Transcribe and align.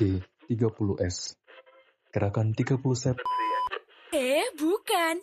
G30S. 0.00 1.36
Gerakan 2.08 2.56
30 2.56 2.80
Sep 2.96 3.20
Eh, 4.10 4.48
bukan. 4.56 5.20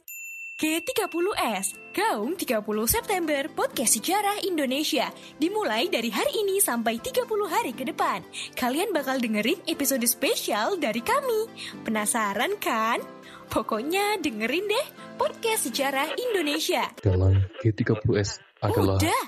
G30S, 0.57 1.77
Gaung 1.93 2.33
30 2.33 2.65
September 2.89 3.45
Podcast 3.53 3.93
Sejarah 3.93 4.41
Indonesia 4.41 5.05
Dimulai 5.37 5.85
dari 5.85 6.09
hari 6.09 6.33
ini 6.33 6.57
sampai 6.57 6.97
30 6.97 7.29
hari 7.45 7.77
ke 7.77 7.85
depan 7.85 8.25
Kalian 8.57 8.89
bakal 8.89 9.21
dengerin 9.21 9.61
episode 9.69 10.01
spesial 10.09 10.81
dari 10.81 11.05
kami 11.05 11.45
Penasaran 11.85 12.57
kan? 12.57 12.97
Pokoknya 13.53 14.17
dengerin 14.17 14.65
deh 14.65 14.87
Podcast 15.21 15.69
Sejarah 15.69 16.09
Indonesia 16.17 16.89
dalam 17.05 17.37
G30S 17.61 18.41
adalah 18.65 18.97
Udah, 18.97 19.23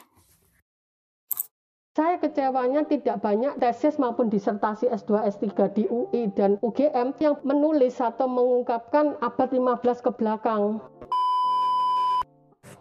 Saya 2.00 2.16
kecewanya 2.16 2.88
tidak 2.88 3.20
banyak 3.20 3.60
tesis 3.60 4.00
maupun 4.00 4.32
disertasi 4.32 4.88
S2, 4.88 5.20
S3 5.36 5.68
di 5.76 5.84
UI 5.92 6.32
dan 6.32 6.56
UGM 6.64 7.12
yang 7.20 7.36
menulis 7.44 8.00
atau 8.00 8.24
mengungkapkan 8.24 9.20
abad 9.20 9.52
15 9.52 10.08
ke 10.08 10.12
belakang. 10.16 10.80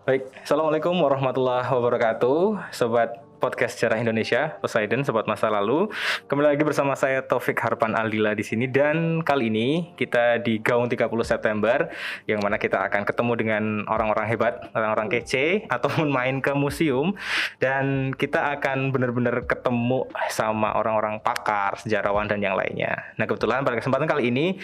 Baik, 0.06 0.30
Assalamualaikum 0.46 0.94
warahmatullahi 1.02 1.66
wabarakatuh 1.66 2.70
Sobat 2.70 3.27
Podcast 3.38 3.78
Sejarah 3.78 4.02
Indonesia, 4.02 4.58
Poseidon, 4.58 5.06
Sobat 5.06 5.30
Masa 5.30 5.46
Lalu. 5.46 5.86
Kembali 6.26 6.52
lagi 6.52 6.66
bersama 6.66 6.98
saya 6.98 7.22
Taufik 7.22 7.54
Harpan 7.62 7.94
Aldila 7.94 8.34
di 8.34 8.42
sini. 8.42 8.66
Dan 8.66 9.22
kali 9.22 9.46
ini 9.46 9.94
kita 9.94 10.42
di 10.42 10.58
Gaung 10.58 10.90
30 10.90 11.06
September 11.22 11.86
Yang 12.26 12.40
mana 12.42 12.58
kita 12.58 12.82
akan 12.90 13.06
ketemu 13.06 13.32
dengan 13.38 13.62
orang-orang 13.86 14.26
hebat, 14.26 14.68
orang-orang 14.74 15.06
kece 15.08 15.70
Ataupun 15.70 16.10
main 16.10 16.42
ke 16.42 16.50
museum. 16.52 17.14
Dan 17.62 18.12
kita 18.12 18.58
akan 18.58 18.90
benar-benar 18.90 19.46
ketemu 19.46 20.10
sama 20.28 20.74
orang-orang 20.74 21.22
pakar, 21.22 21.78
sejarawan, 21.78 22.26
dan 22.26 22.42
yang 22.42 22.58
lainnya. 22.58 23.14
Nah 23.16 23.24
kebetulan 23.30 23.62
pada 23.62 23.78
kesempatan 23.78 24.10
kali 24.10 24.34
ini 24.34 24.58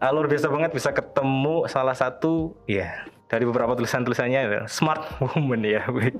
uh, 0.00 0.10
Luar 0.12 0.26
biasa 0.26 0.48
banget 0.48 0.72
bisa 0.72 0.90
ketemu 0.92 1.68
salah 1.68 1.92
satu, 1.92 2.56
ya 2.64 3.15
dari 3.26 3.42
beberapa 3.42 3.74
tulisan-tulisannya 3.74 4.66
smart 4.66 5.02
woman 5.18 5.60
ya 5.60 5.82
Bu. 5.86 5.98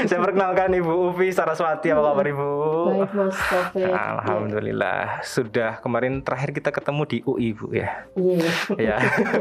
saya 0.00 0.16
perkenalkan 0.18 0.72
Ibu 0.72 1.12
Upi 1.12 1.28
Saraswati 1.28 1.92
apa 1.92 2.02
kabar 2.02 2.26
Ibu 2.26 2.48
Baik 2.88 3.12
Mas 3.12 3.36
Taufik. 3.38 3.84
Alhamdulillah 3.86 5.20
sudah 5.20 5.78
kemarin 5.78 6.18
terakhir 6.20 6.50
kita 6.50 6.70
ketemu 6.70 7.02
di 7.04 7.18
UI 7.22 7.48
Bu 7.52 7.70
ya 7.70 8.08
Iya. 8.16 8.48
ya 8.74 8.96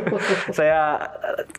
saya 0.57 0.81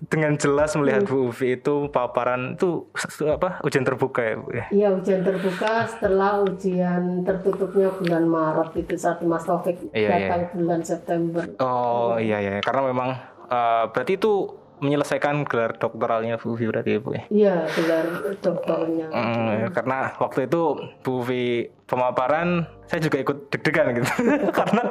dengan 0.07 0.37
jelas 0.37 0.77
melihat 0.77 1.03
Bu 1.05 1.33
Upi 1.33 1.57
itu 1.57 1.89
paparan 1.89 2.55
itu 2.55 2.87
apa 3.27 3.59
ujian 3.63 3.83
terbuka 3.83 4.21
ya 4.21 4.35
Bu 4.37 4.51
ya 4.53 4.65
Iya 4.71 4.89
ujian 4.95 5.21
terbuka 5.21 5.89
setelah 5.89 6.45
ujian 6.45 7.25
tertutupnya 7.25 7.89
bulan 7.91 8.25
Maret 8.25 8.71
itu 8.77 8.95
saat 8.95 9.19
Mas 9.23 9.43
Taufik 9.43 9.81
Iya, 9.91 10.29
datang 10.29 10.55
bulan 10.55 10.81
September. 10.83 11.43
oh 11.59 12.15
iya 12.15 12.39
ya 12.39 12.55
karena 12.61 12.85
memang 12.85 13.17
eh, 13.49 13.85
berarti 13.91 14.15
itu 14.15 14.61
menyelesaikan 14.81 15.45
gelar 15.45 15.73
doktoralnya 15.75 16.37
Bu 16.37 16.53
Upi 16.53 16.65
berarti 16.65 16.91
ya 16.91 16.99
Bu 16.99 17.11
ya 17.11 17.23
Iya 17.29 17.57
gelar 17.71 18.07
doktornya. 18.37 19.07
Hmm, 19.09 19.71
karena 19.71 19.99
waktu 20.17 20.45
itu 20.45 20.63
Bu 21.01 21.21
Vi 21.21 21.45
pemaparan 21.85 22.49
saya 22.85 23.01
juga 23.01 23.19
ikut 23.19 23.49
deg-degan 23.49 23.95
gitu 23.95 24.11
karena 24.59 24.83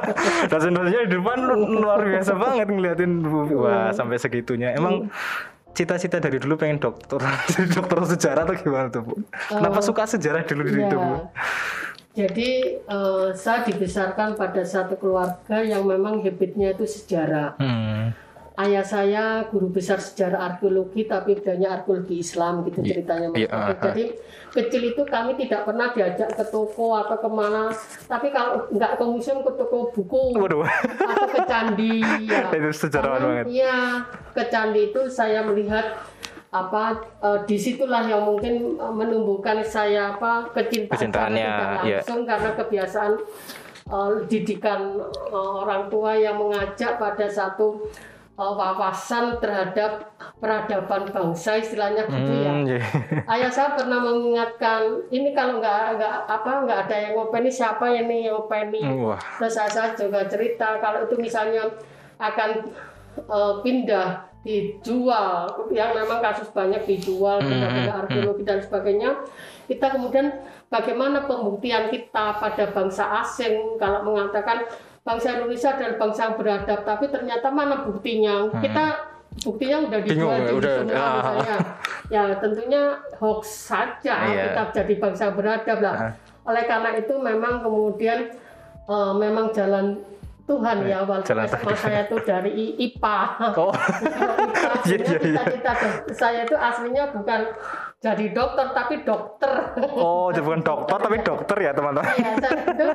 dosen-dosennya 0.46 1.00
di 1.04 1.12
depan 1.12 1.38
lu- 1.42 1.78
luar 1.78 2.00
biasa 2.00 2.32
banget 2.34 2.66
ngeliatin 2.66 3.12
Bu 3.20 3.38
Vi. 3.44 3.54
wah 3.54 3.90
sampai 3.90 4.16
segitunya 4.16 4.72
emang 4.72 5.10
cita-cita 5.70 6.18
dari 6.18 6.36
dulu 6.36 6.56
pengen 6.56 6.78
dokter 6.78 7.20
dokter 7.76 7.98
sejarah 8.08 8.42
atau 8.42 8.54
gimana 8.54 8.88
tuh 8.88 9.02
Bu? 9.02 9.14
Kenapa 9.48 9.78
suka 9.80 10.02
sejarah 10.04 10.42
dulu 10.42 10.62
di 10.64 10.72
Iya. 10.72 10.84
itu 10.84 10.96
Bu? 10.96 11.14
Jadi 12.10 12.50
eh, 12.76 13.28
saya 13.32 13.62
dibesarkan 13.62 14.34
pada 14.34 14.62
satu 14.62 14.96
keluarga 14.96 15.62
yang 15.62 15.84
memang 15.84 16.18
habitnya 16.20 16.74
itu 16.74 16.82
sejarah. 16.84 17.54
Hmm. 17.56 18.10
Ayah 18.60 18.84
saya 18.84 19.24
guru 19.48 19.72
besar 19.72 19.96
sejarah 19.96 20.52
arkeologi 20.52 21.08
tapi 21.08 21.32
bidangnya 21.40 21.80
arkeologi 21.80 22.20
Islam 22.20 22.60
gitu 22.68 22.84
ceritanya 22.84 23.32
Mas 23.32 23.40
iya, 23.40 23.48
Taufik. 23.48 23.56
ah, 23.56 23.72
ah. 23.72 23.84
Jadi 23.88 24.04
kecil 24.52 24.82
itu 24.92 25.02
kami 25.08 25.32
tidak 25.40 25.64
pernah 25.64 25.88
diajak 25.96 26.28
ke 26.36 26.44
toko 26.52 26.92
atau 27.00 27.16
ke 27.16 27.28
mana. 27.32 27.72
Tapi 28.04 28.28
kalau 28.28 28.68
nggak 28.68 29.00
ke 29.00 29.04
museum 29.08 29.40
ke 29.40 29.52
toko 29.56 29.88
buku 29.96 30.36
Waduh. 30.36 30.68
atau 31.00 31.26
ke 31.32 31.40
candi. 31.48 32.04
ya. 32.28 32.52
Itu 32.60 32.68
sejarawan 32.76 33.20
banget. 33.24 33.46
Iya 33.48 34.04
ke 34.34 34.42
candi 34.48 34.90
itu 34.90 35.00
saya 35.10 35.42
melihat 35.42 35.98
apa 36.50 36.98
eh, 37.22 37.38
di 37.46 37.54
situlah 37.54 38.02
yang 38.10 38.26
mungkin 38.26 38.74
eh, 38.74 38.94
menumbuhkan 38.94 39.62
saya 39.62 40.18
apa 40.18 40.50
kecintaan 40.50 40.98
Kecintaannya, 40.98 41.50
iya. 41.86 42.02
langsung 42.02 42.26
karena 42.26 42.50
kebiasaan 42.58 43.12
eh, 43.86 44.10
didikan 44.26 44.98
eh, 45.30 45.52
orang 45.62 45.86
tua 45.86 46.18
yang 46.18 46.38
mengajak 46.38 46.98
pada 46.98 47.26
satu 47.30 47.86
eh, 48.40 48.52
wawasan 48.56 49.36
terhadap 49.36 50.08
peradaban 50.40 51.04
bangsa 51.12 51.60
istilahnya 51.60 52.08
gitu 52.08 52.32
ya. 52.40 52.52
Hmm, 52.56 52.64
iya. 52.64 52.80
Ayah 53.28 53.50
saya 53.52 53.76
pernah 53.76 54.00
mengingatkan 54.00 55.04
ini 55.12 55.36
kalau 55.36 55.60
nggak 55.60 56.00
nggak 56.00 56.14
apa 56.24 56.52
nggak 56.64 56.78
ada 56.88 56.96
yang 56.96 57.12
ngopeni 57.20 57.52
siapa 57.52 57.84
ini 57.92 58.24
yang 58.24 58.40
ngopeni. 58.40 58.80
Wah. 59.04 59.20
Terus 59.36 59.52
saya, 59.52 59.68
saya 59.68 59.92
juga 59.92 60.24
cerita 60.24 60.80
kalau 60.80 61.04
itu 61.04 61.20
misalnya 61.20 61.68
akan 62.16 62.50
eh, 63.20 63.54
pindah 63.60 64.30
dijual 64.40 65.68
yang 65.68 65.92
memang 65.92 66.24
kasus 66.24 66.48
banyak 66.48 66.80
dijual 66.88 67.44
benda-benda 67.44 67.92
arkeologi 67.92 68.40
dan 68.40 68.56
sebagainya 68.56 69.12
kita 69.68 69.92
kemudian 69.92 70.32
bagaimana 70.72 71.28
pembuktian 71.28 71.92
kita 71.92 72.40
pada 72.40 72.64
bangsa 72.72 73.20
asing 73.20 73.76
kalau 73.76 74.00
mengatakan 74.00 74.64
bangsa 75.00 75.28
Indonesia 75.34 75.68
adalah 75.70 75.96
bangsa 75.96 76.20
yang 76.22 76.36
beradab 76.36 76.80
tapi 76.82 77.04
ternyata 77.06 77.48
mana 77.48 77.82
buktinya 77.82 78.34
kita 78.54 78.84
buktinya 79.40 79.76
udah 79.86 80.00
dijual 80.00 80.36
Bingung, 80.36 80.58
di 80.58 80.68
semua 80.68 80.98
ah. 80.98 81.14
misalnya 81.16 81.56
ya 82.08 82.22
tentunya 82.36 82.82
hoax 83.16 83.42
saja 83.66 84.16
Iya. 84.26 84.42
kita 84.46 84.62
jadi 84.74 84.94
bangsa 84.98 85.24
beradab 85.30 85.78
lah 85.78 85.94
Ah. 85.96 86.12
oleh 86.44 86.64
karena 86.64 86.90
itu 86.94 87.14
memang 87.16 87.60
kemudian 87.60 88.18
eh, 88.84 89.12
memang 89.14 89.50
jalan 89.50 90.02
Tuhan 90.44 90.82
ya 90.82 91.06
walaupun 91.06 91.22
Jalan 91.24 91.46
SMA 91.46 91.62
takdir. 91.62 91.78
saya 91.78 92.00
itu 92.02 92.16
dari 92.20 92.52
IPA 92.76 93.18
Oh. 93.54 93.70
IPA 93.70 94.74
Iya, 94.82 94.96
iya, 94.98 94.98
iya. 94.98 95.18
cita-cita 95.22 95.72
do- 95.72 96.10
saya 96.10 96.40
itu 96.42 96.54
aslinya 96.54 97.04
bukan 97.08 97.40
jadi 98.00 98.32
dokter 98.32 98.72
tapi 98.72 99.04
dokter 99.04 99.76
Oh, 99.92 100.32
jadi 100.32 100.40
bukan 100.40 100.64
dokter 100.64 100.96
tapi 100.98 101.16
dokter 101.20 101.56
ya 101.60 101.70
teman-teman. 101.70 102.08
ya 102.16 102.32
saya 102.34 102.60
itu 102.66 102.88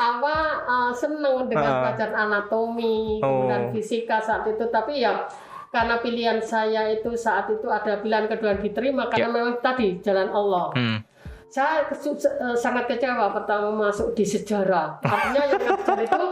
apa 0.00 0.34
eh, 0.64 0.92
seneng 0.94 1.36
dengan 1.46 1.68
Ah. 1.68 1.80
pelajaran 1.84 2.16
anatomi 2.18 3.20
Oh. 3.20 3.44
kemudian 3.44 3.68
fisika 3.70 4.16
saat 4.18 4.48
itu 4.48 4.64
tapi 4.66 4.98
ya 4.98 5.28
karena 5.68 6.00
pilihan 6.00 6.40
saya 6.40 6.88
itu 6.88 7.12
saat 7.12 7.44
itu 7.46 7.68
ada 7.68 8.00
pilihan 8.00 8.24
kedua 8.26 8.56
diterima 8.56 9.06
karena 9.06 9.28
Ya. 9.28 9.34
memang 9.34 9.60
tadi 9.60 10.00
jalan 10.00 10.28
Allah 10.28 10.72
Hmm. 10.72 10.98
saya 11.46 11.84
eh, 11.84 12.56
sangat 12.56 12.84
kecewa 12.86 13.28
pertama 13.30 13.68
masuk 13.78 14.12
di 14.12 14.20
sejarah. 14.20 14.96
Artinya 14.98 15.44
yang 15.46 15.60
ngajar 15.62 15.96
itu 15.98 16.22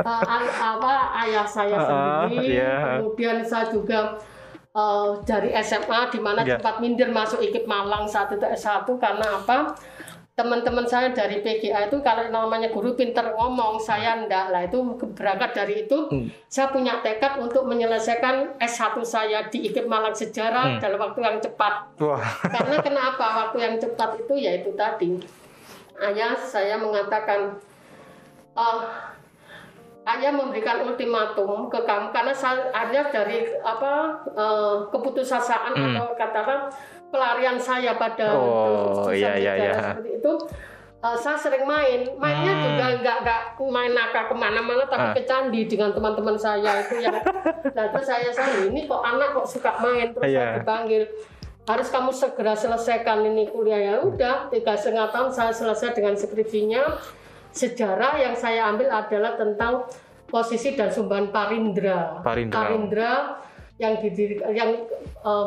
an- 0.00 0.54
apa 0.56 0.94
ayah 1.20 1.42
saya 1.44 1.74
Ah, 1.76 1.86
sendiri. 2.26 2.50
iya. 2.52 2.98
Kemudian 2.98 3.42
saya 3.42 3.66
juga 3.68 4.14
eh, 4.74 5.10
dari 5.22 5.54
SMA 5.56 6.10
di 6.10 6.18
mana 6.18 6.42
Iya. 6.42 6.58
cepat 6.58 6.82
minder 6.82 7.08
masuk 7.08 7.38
IKIP 7.38 7.64
Malang 7.64 8.04
saat 8.04 8.28
itu 8.28 8.42
S1 8.42 8.90
karena 8.98 9.38
apa? 9.38 9.70
Teman-teman 10.34 10.82
saya 10.82 11.14
dari 11.14 11.38
PGA 11.38 11.86
itu 11.86 12.02
kalau 12.02 12.26
namanya 12.26 12.66
guru 12.66 12.98
pinter 12.98 13.22
ngomong, 13.30 13.78
saya 13.78 14.18
enggak 14.18 14.50
lah 14.50 14.66
itu 14.66 14.82
berangkat 15.14 15.54
dari 15.54 15.86
itu 15.86 16.10
Hmm. 16.10 16.26
saya 16.50 16.74
punya 16.74 16.98
tekad 16.98 17.38
untuk 17.38 17.62
menyelesaikan 17.64 18.58
S1 18.58 18.98
saya 19.04 19.46
di 19.46 19.62
IKIP 19.64 19.86
Malang 19.86 20.10
Sejarah 20.10 20.74
Hmm. 20.74 20.80
dalam 20.82 20.98
waktu 20.98 21.22
yang 21.22 21.38
cepat 21.38 21.86
Wah. 22.02 22.18
karena 22.42 22.82
kenapa 22.82 23.46
waktu 23.46 23.62
yang 23.62 23.74
cepat 23.78 24.18
itu 24.18 24.34
ya 24.34 24.58
itu 24.58 24.74
tadi 24.74 25.22
ayah 26.02 26.34
saya 26.34 26.74
mengatakan 26.74 27.54
"Ah, 28.52 29.13
ayah 30.04 30.32
memberikan 30.32 30.84
ultimatum 30.84 31.72
ke 31.72 31.80
kamu 31.80 32.12
karena 32.12 32.32
saya 32.32 32.68
dari 33.08 33.48
apa 33.60 33.92
eh, 34.30 34.76
keputusasaan 34.92 35.72
Hmm. 35.72 35.96
atau 35.96 36.12
katakan 36.12 36.68
pelarian 37.08 37.56
saya 37.56 37.96
pada 37.96 38.36
Oh, 38.36 39.08
iya, 39.08 39.32
iya, 39.34 39.52
iya. 39.56 39.72
seperti 39.96 40.20
itu 40.20 40.32
eh, 41.00 41.16
saya 41.16 41.36
sering 41.36 41.64
main 41.64 42.04
mainnya 42.16 42.52
Hmm. 42.52 42.64
juga 42.64 42.84
nggak 43.00 43.16
nggak 43.24 43.40
main 43.64 43.92
nakal 43.92 44.24
ke 44.28 44.34
mana-mana 44.34 44.84
tapi 44.84 45.06
Ah. 45.08 45.14
ke 45.14 45.22
candi 45.24 45.64
dengan 45.64 45.90
teman-teman 45.90 46.36
saya 46.36 46.80
itu 46.80 47.00
yang 47.00 47.16
nah 47.76 47.84
terus 47.88 48.04
saya 48.04 48.28
saya 48.28 48.68
ini 48.68 48.84
kok 48.84 49.00
anak 49.00 49.32
kok 49.32 49.48
suka 49.48 49.72
main 49.80 50.12
terus 50.12 50.28
Iya. 50.28 50.40
saya 50.44 50.56
dipanggil 50.60 51.02
harus 51.64 51.88
kamu 51.88 52.12
segera 52.12 52.52
selesaikan 52.52 53.24
ini 53.24 53.48
kuliah 53.48 53.80
ya 53.80 53.94
udah 54.00 54.52
tiga 54.52 54.76
setengah 54.76 55.08
tahun 55.08 55.32
saya 55.32 55.48
selesai 55.48 55.96
dengan 55.96 56.12
skripsinya 56.12 56.82
sejarah 57.54 58.18
yang 58.18 58.34
saya 58.34 58.66
ambil 58.68 58.90
adalah 58.90 59.38
tentang 59.38 59.86
posisi 60.26 60.74
dan 60.74 60.90
sumbangan 60.90 61.30
Parindra 61.30 62.18
Parindra. 62.20 63.38
yang 63.74 63.98
didirikan 63.98 64.50
yang 64.50 64.70
eh, 65.22 65.46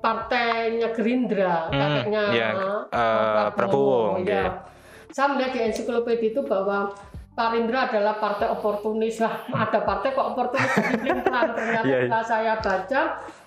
partainya 0.00 0.88
Gerindra 0.92 1.68
Hmm, 1.68 1.80
kakeknya 1.80 2.22
eh, 2.28 2.52
eh, 2.92 3.46
Prabowo, 3.52 4.20
ya. 4.20 4.24
iya. 4.24 4.44
Saya 5.08 5.30
melihat 5.30 5.52
di 5.52 5.60
ensiklopedia 5.62 6.32
itu 6.32 6.42
bahwa 6.42 6.90
Parindra 7.34 7.90
adalah 7.90 8.14
partai 8.16 8.46
oportunis 8.46 9.18
lah. 9.18 9.42
Ada 9.48 9.82
partai 9.82 10.14
kok 10.14 10.26
oportunis 10.34 10.70
pelan 11.24 11.48
ternyata 11.56 11.82
Iya, 11.82 11.96
iya. 11.96 11.98
setelah 12.06 12.24
saya 12.24 12.52
baca 12.58 13.00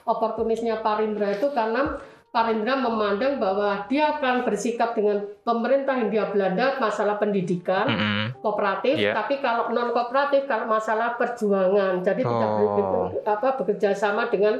oportunisnya 0.03 0.75
Parindra 0.81 1.27
itu 1.31 1.47
karena 1.51 1.95
Parindra 2.27 2.75
memandang 2.75 3.39
bahwa 3.39 3.88
dia 3.88 4.13
akan 4.13 4.44
bersikap 4.44 4.91
dengan 4.91 5.24
pemerintah 5.41 5.95
Hindia 5.95 6.27
Belanda 6.27 6.75
masalah 6.77 7.15
pendidikan 7.15 7.88
Mm-mm. 7.88 8.24
kooperatif, 8.38 8.94
Iya. 8.94 9.15
tapi 9.15 9.39
kalau 9.39 9.71
non 9.71 9.89
kooperatif 9.89 10.44
kalau 10.44 10.68
masalah 10.68 11.15
perjuangan, 11.15 12.03
jadi 12.03 12.19
tidak 12.19 12.50
Oh. 12.51 13.09
ber- 13.09 13.24
apa 13.24 13.47
bekerja 13.56 13.95
sama 13.95 14.27
dengan 14.27 14.59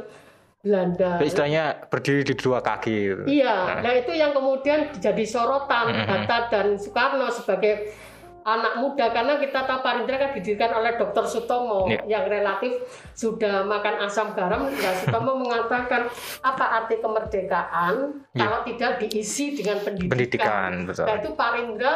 Belanda. 0.58 1.20
Istilahnya 1.20 1.86
berdiri 1.86 2.24
di 2.24 2.34
dua 2.34 2.60
kaki. 2.60 3.28
Iya, 3.30 3.80
nah 3.80 3.94
itu 3.94 4.10
yang 4.12 4.32
kemudian 4.32 4.96
jadi 4.98 5.24
sorotan 5.24 5.92
Hatta 5.94 6.50
dan 6.50 6.76
Soekarno 6.76 7.30
sebagai 7.30 7.94
anak 8.48 8.80
muda 8.80 9.12
karena 9.12 9.36
kita 9.36 9.68
tahu 9.68 9.84
Parindra 9.84 10.16
kan 10.16 10.32
didirikan 10.32 10.72
oleh 10.72 10.96
Dr. 10.96 11.28
Sutomo 11.28 11.84
Iya. 11.92 12.00
yang 12.08 12.26
relatif 12.32 12.80
sudah 13.12 13.68
makan 13.68 14.08
asam 14.08 14.32
garam. 14.32 14.72
Nah, 14.72 14.94
Sutomo 14.96 15.36
mengatakan 15.44 16.08
apa 16.40 16.66
arti 16.80 17.04
kemerdekaan 17.04 18.24
Iya. 18.32 18.40
kalau 18.40 18.60
tidak 18.64 18.92
diisi 19.04 19.52
dengan 19.52 19.84
pendidikan. 19.84 20.12
Pendidikan, 20.16 20.72
betul. 20.88 21.04
Nah, 21.04 21.16
itu 21.20 21.30
Parindra 21.36 21.94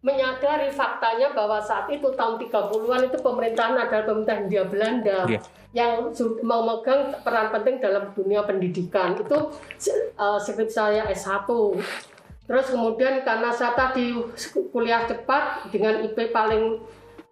menyadari 0.00 0.72
faktanya 0.72 1.36
bahwa 1.36 1.60
saat 1.60 1.84
itu 1.92 2.08
tahun 2.16 2.40
30-an 2.40 3.04
itu 3.04 3.18
pemerintahan 3.20 3.76
adalah 3.76 4.04
pemerintahan 4.06 4.46
Hindia 4.46 4.64
Belanda 4.64 5.26
Iya. 5.28 5.40
yang 5.74 6.08
memegang 6.40 7.12
peran 7.20 7.50
penting 7.50 7.82
dalam 7.82 8.14
dunia 8.14 8.46
pendidikan. 8.46 9.18
Itu 9.18 9.50
eh, 10.16 10.38
skrip 10.38 10.70
saya 10.70 11.04
S1. 11.10 11.44
Terus 12.50 12.66
kemudian 12.66 13.22
karena 13.22 13.54
saya 13.54 13.78
tadi 13.78 14.10
kuliah 14.74 15.06
cepat 15.06 15.70
dengan 15.70 16.02
IP 16.02 16.34
paling 16.34 16.82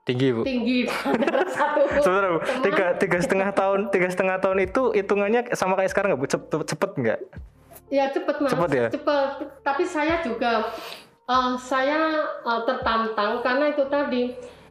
Tinggi 0.07 0.33
bu. 0.33 0.41
tinggi 0.41 0.89
satu 1.59 1.85
Sebentar 2.01 2.33
bu, 2.33 2.41
teman. 2.41 2.63
tiga 2.65 2.87
tiga 2.97 3.19
setengah 3.21 3.51
tahun, 3.53 3.93
tiga 3.93 4.09
setengah 4.09 4.41
tahun 4.41 4.59
itu 4.65 4.83
hitungannya 4.97 5.53
sama 5.53 5.77
kayak 5.77 5.91
sekarang 5.93 6.09
nggak 6.15 6.23
bu? 6.23 6.29
Cepet, 6.31 6.59
cepet 6.65 6.91
nggak? 6.97 7.19
Ya 7.91 8.09
cepet 8.09 8.37
mas, 8.41 8.51
Cepet 8.55 8.71
ya? 8.73 8.87
Cepet. 8.89 9.29
Tapi 9.61 9.85
saya 9.85 10.23
juga 10.25 10.71
eh, 11.29 11.53
saya 11.61 12.01
eh, 12.41 12.61
tertantang 12.65 13.45
karena 13.45 13.65
itu 13.69 13.85
tadi 13.91 14.23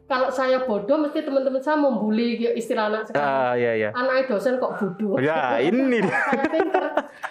kalau 0.07 0.31
saya 0.31 0.63
bodoh 0.63 0.95
mesti 0.97 1.19
teman-teman 1.19 1.59
saya 1.59 1.75
membuli 1.75 2.39
ya, 2.39 2.51
istilah 2.51 2.87
anak 2.87 3.03
sekarang. 3.05 3.27
Ah 3.27 3.53
iya 3.53 3.71
iya. 3.75 3.89
Anaknya 3.91 4.23
dosen 4.25 4.55
kok 4.55 4.71
bodoh. 4.73 5.19
Ya 5.19 5.59
ini 5.59 5.99
dia. 5.99 6.07
saya 6.07 6.47
pinter. 6.55 6.83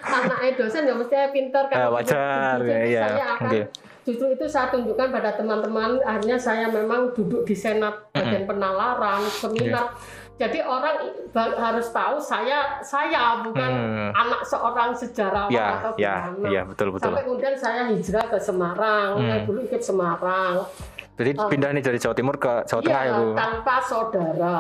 Anaknya 0.03 0.51
dosen 0.55 0.83
ya 0.85 0.95
mesti 0.95 1.15
saya 1.15 1.29
pinter 1.31 1.63
Ah, 1.69 1.89
wajar, 1.89 2.57
ya, 2.61 2.79
iya. 2.85 3.03
Saya 3.09 3.25
akan 3.35 3.49
Oke. 3.49 3.61
justru 4.03 4.27
itu 4.31 4.45
saya 4.45 4.69
tunjukkan 4.69 5.09
pada 5.11 5.31
teman-teman. 5.35 5.99
Akhirnya 6.01 6.37
saya 6.37 6.69
memang 6.69 7.11
duduk 7.11 7.43
di 7.43 7.57
senat 7.57 8.13
bagian 8.13 8.45
penalaran, 8.45 9.25
seminar. 9.27 9.97
Jadi 10.37 10.61
orang 10.61 11.01
harus 11.33 11.89
tahu 11.89 12.21
saya 12.21 12.77
saya 12.85 13.41
bukan 13.41 13.73
Hmm. 13.73 14.11
anak 14.13 14.45
seorang 14.45 14.93
sejarawan 14.93 15.49
Ya 15.49 15.81
atau 15.81 15.97
ya 15.97 16.29
gimana. 16.29 16.49
ya 16.53 16.61
betul 16.63 16.93
betul. 16.93 17.09
Sampai 17.09 17.25
kemudian 17.25 17.57
saya 17.57 17.89
hijrah 17.89 18.29
ke 18.29 18.37
Semarang, 18.37 19.17
Hmm. 19.17 19.25
saya 19.25 19.41
dulu 19.43 19.65
ikut 19.65 19.81
Semarang. 19.81 20.61
Jadi 21.17 21.31
pindah 21.33 21.71
nih 21.73 21.81
dari 21.81 21.97
Jawa 21.97 22.13
Timur 22.13 22.37
ke 22.37 22.69
Jawa 22.69 22.81
Tengah 22.85 23.03
ya 23.03 23.09
Iya, 23.09 23.17
bu. 23.17 23.27
tanpa 23.33 23.75
saudara, 23.81 24.57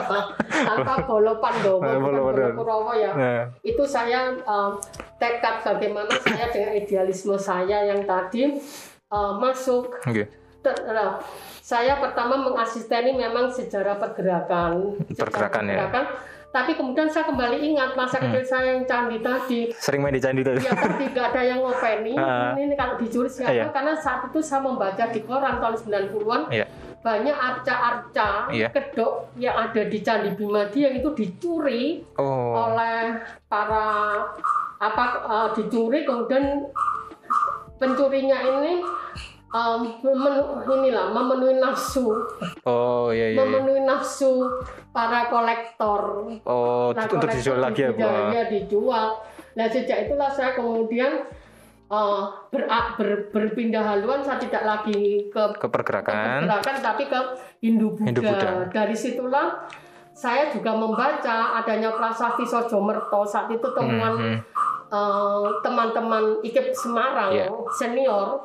tanpa 0.68 0.94
bolo 1.08 1.40
Pandowo, 1.40 1.80
Bolo 1.80 2.52
bolo 2.52 2.92
ya. 2.92 3.12
Nah, 3.16 3.42
Itu 3.64 3.88
saya 3.88 4.36
eh, 4.36 4.70
tekad 5.16 5.64
bagaimana 5.64 6.12
saya 6.20 6.52
dengan 6.52 6.76
idealisme 6.76 7.40
saya 7.40 7.88
yang 7.88 8.04
tadi 8.04 8.60
eh, 9.08 9.32
masuk. 9.40 9.96
Ter- 10.60 10.84
eh, 10.84 11.12
saya 11.64 11.96
pertama 12.00 12.36
mengasisteni 12.36 13.16
memang 13.16 13.48
sejarah 13.48 13.96
pergerakan, 13.96 14.92
sejarah 15.08 15.24
Pergerakan, 15.32 15.62
ya. 15.68 15.76
Tapi 16.48 16.72
kemudian 16.72 17.06
saya 17.06 17.28
kembali 17.28 17.60
ingat 17.60 17.92
masa 17.92 18.16
Hmm. 18.16 18.32
kecil 18.32 18.42
saya 18.42 18.66
yang 18.72 18.82
candi 18.82 19.20
tadi. 19.20 19.60
Sering 19.70 20.00
main 20.00 20.10
di 20.10 20.18
candi 20.18 20.40
tadi. 20.40 20.64
Ya 20.64 20.72
kan 20.72 20.96
tidak 20.96 21.24
ada 21.30 21.42
yang 21.44 21.60
ngopeni. 21.60 22.16
Ah. 22.16 22.56
Ini 22.56 22.72
kalau 22.72 22.96
dicuri 22.96 23.28
siapa? 23.28 23.52
Iya. 23.52 23.64
Karena 23.68 23.92
saat 23.92 24.26
itu 24.26 24.40
saya 24.40 24.64
membaca 24.64 25.04
di 25.06 25.20
koran 25.22 25.60
tahun 25.60 25.76
90-an 25.76 26.42
Iya. 26.48 26.66
banyak 26.98 27.36
arca-arca 27.36 28.48
Iya. 28.50 28.68
kedok 28.72 29.30
yang 29.36 29.54
ada 29.54 29.86
di 29.86 29.98
Candi 30.00 30.34
Bimadi 30.34 30.82
yang 30.82 30.94
itu 30.96 31.12
dicuri 31.12 32.02
Oh. 32.16 32.58
oleh 32.64 33.20
para 33.46 33.86
apa 34.78 35.04
eh, 35.22 35.48
dicuri 35.54 36.02
kemudian 36.02 36.64
pencurinya 37.76 38.38
ini 38.42 38.82
memenu- 39.48 40.48
inilah 40.62 41.08
memenuhi 41.08 41.56
nafsu 41.56 42.12
Oh 42.62 43.08
iya 43.08 43.32
iya. 43.32 43.34
iya. 43.34 43.38
memenuhi 43.40 43.80
nafsu 43.82 44.44
para 44.90 45.26
kolektor 45.26 46.28
Oh 46.44 46.92
Nah, 46.92 47.02
untuk 47.02 47.18
kolektor 47.18 47.32
dijual 47.32 47.58
lagi 47.58 47.80
ya 47.80 47.90
bu. 47.90 47.96
dijual, 47.96 48.24
ya, 48.30 48.44
dijual. 48.46 49.06
Nah 49.54 49.66
sejak 49.66 49.98
itulah 50.04 50.28
saya 50.28 50.52
kemudian 50.52 51.24
eh, 51.88 52.22
ber- 52.52 52.68
ber- 52.94 53.26
berpindah 53.30 53.80
haluan 53.82 54.20
saya 54.20 54.36
tidak 54.36 54.60
lagi 54.62 55.24
ke 55.26 55.42
Ke 55.56 55.66
pergerakan. 55.66 56.44
pergerakan 56.44 56.74
tapi 56.78 57.08
ke 57.08 57.20
Hindu 57.58 57.96
Buddha. 57.96 58.06
Hindu 58.06 58.20
Buddha. 58.22 58.50
Dari 58.68 58.92
situlah 58.94 59.64
saya 60.12 60.50
juga 60.50 60.74
membaca 60.74 61.56
adanya 61.56 61.88
prasasti 61.90 62.42
Sojomerto 62.42 63.24
saat 63.24 63.48
itu 63.48 63.64
temuan 63.70 64.12
Hmm, 64.12 64.36
hmm. 64.36 64.40
eh, 64.90 65.46
teman-teman 65.58 66.24
IKIP 66.42 66.68
Semarang 66.70 67.32
Iya. 67.32 67.48
senior 67.72 68.44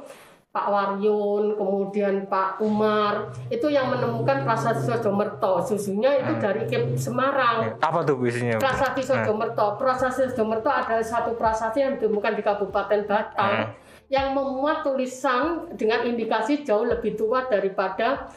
Pak 0.54 0.70
Waryun, 0.70 1.58
kemudian 1.58 2.30
Pak 2.30 2.62
Umar, 2.62 3.34
itu 3.50 3.74
yang 3.74 3.90
menemukan 3.90 4.46
prasasti 4.46 4.86
Sojomerto. 4.86 5.58
Susunya 5.66 6.14
itu 6.22 6.38
dari 6.38 6.70
IKIP 6.70 6.94
Semarang. 6.94 7.74
Apa 7.82 8.06
tuh 8.06 8.22
isinya? 8.22 8.62
Prasasti 8.62 9.02
Sojomerto. 9.02 9.82
Prasasti 9.82 10.30
Sojomerto 10.30 10.70
adalah 10.70 11.02
satu 11.02 11.34
prasasti 11.34 11.82
yang 11.82 11.98
ditemukan 11.98 12.38
di 12.38 12.44
Kabupaten 12.46 13.02
Batang 13.10 13.56
Hmm. 13.66 13.74
yang 14.14 14.38
memuat 14.38 14.86
tulisan 14.86 15.74
dengan 15.74 16.06
indikasi 16.06 16.62
jauh 16.62 16.86
lebih 16.86 17.18
tua 17.18 17.50
daripada 17.50 18.30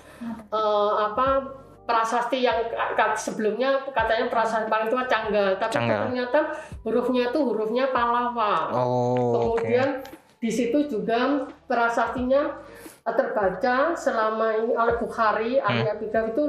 eh, 0.49 0.93
apa 0.97 1.45
prasasti 1.85 2.41
yang 2.41 2.57
sebelumnya 3.13 3.85
katanya 3.93 4.33
prasasti 4.33 4.73
paling 4.73 4.89
tua 4.89 5.05
Canggal, 5.05 5.61
tapi 5.61 5.73
Canggal. 5.77 6.09
ternyata 6.09 6.41
hurufnya 6.81 7.29
itu 7.29 7.39
hurufnya 7.45 7.93
Palawa. 7.93 8.73
Oh. 8.73 9.53
Kemudian 9.53 10.01
di 10.37 10.51
situ 10.53 10.85
juga 10.87 11.49
prasastinya 11.67 12.61
eh, 13.03 13.15
terbaca 13.17 13.97
selama 13.97 14.67
ini 14.67 14.73
oleh 14.77 14.97
Bukhari, 15.01 15.57
Ali 15.59 15.89
Abidal 15.89 16.33
itu 16.37 16.45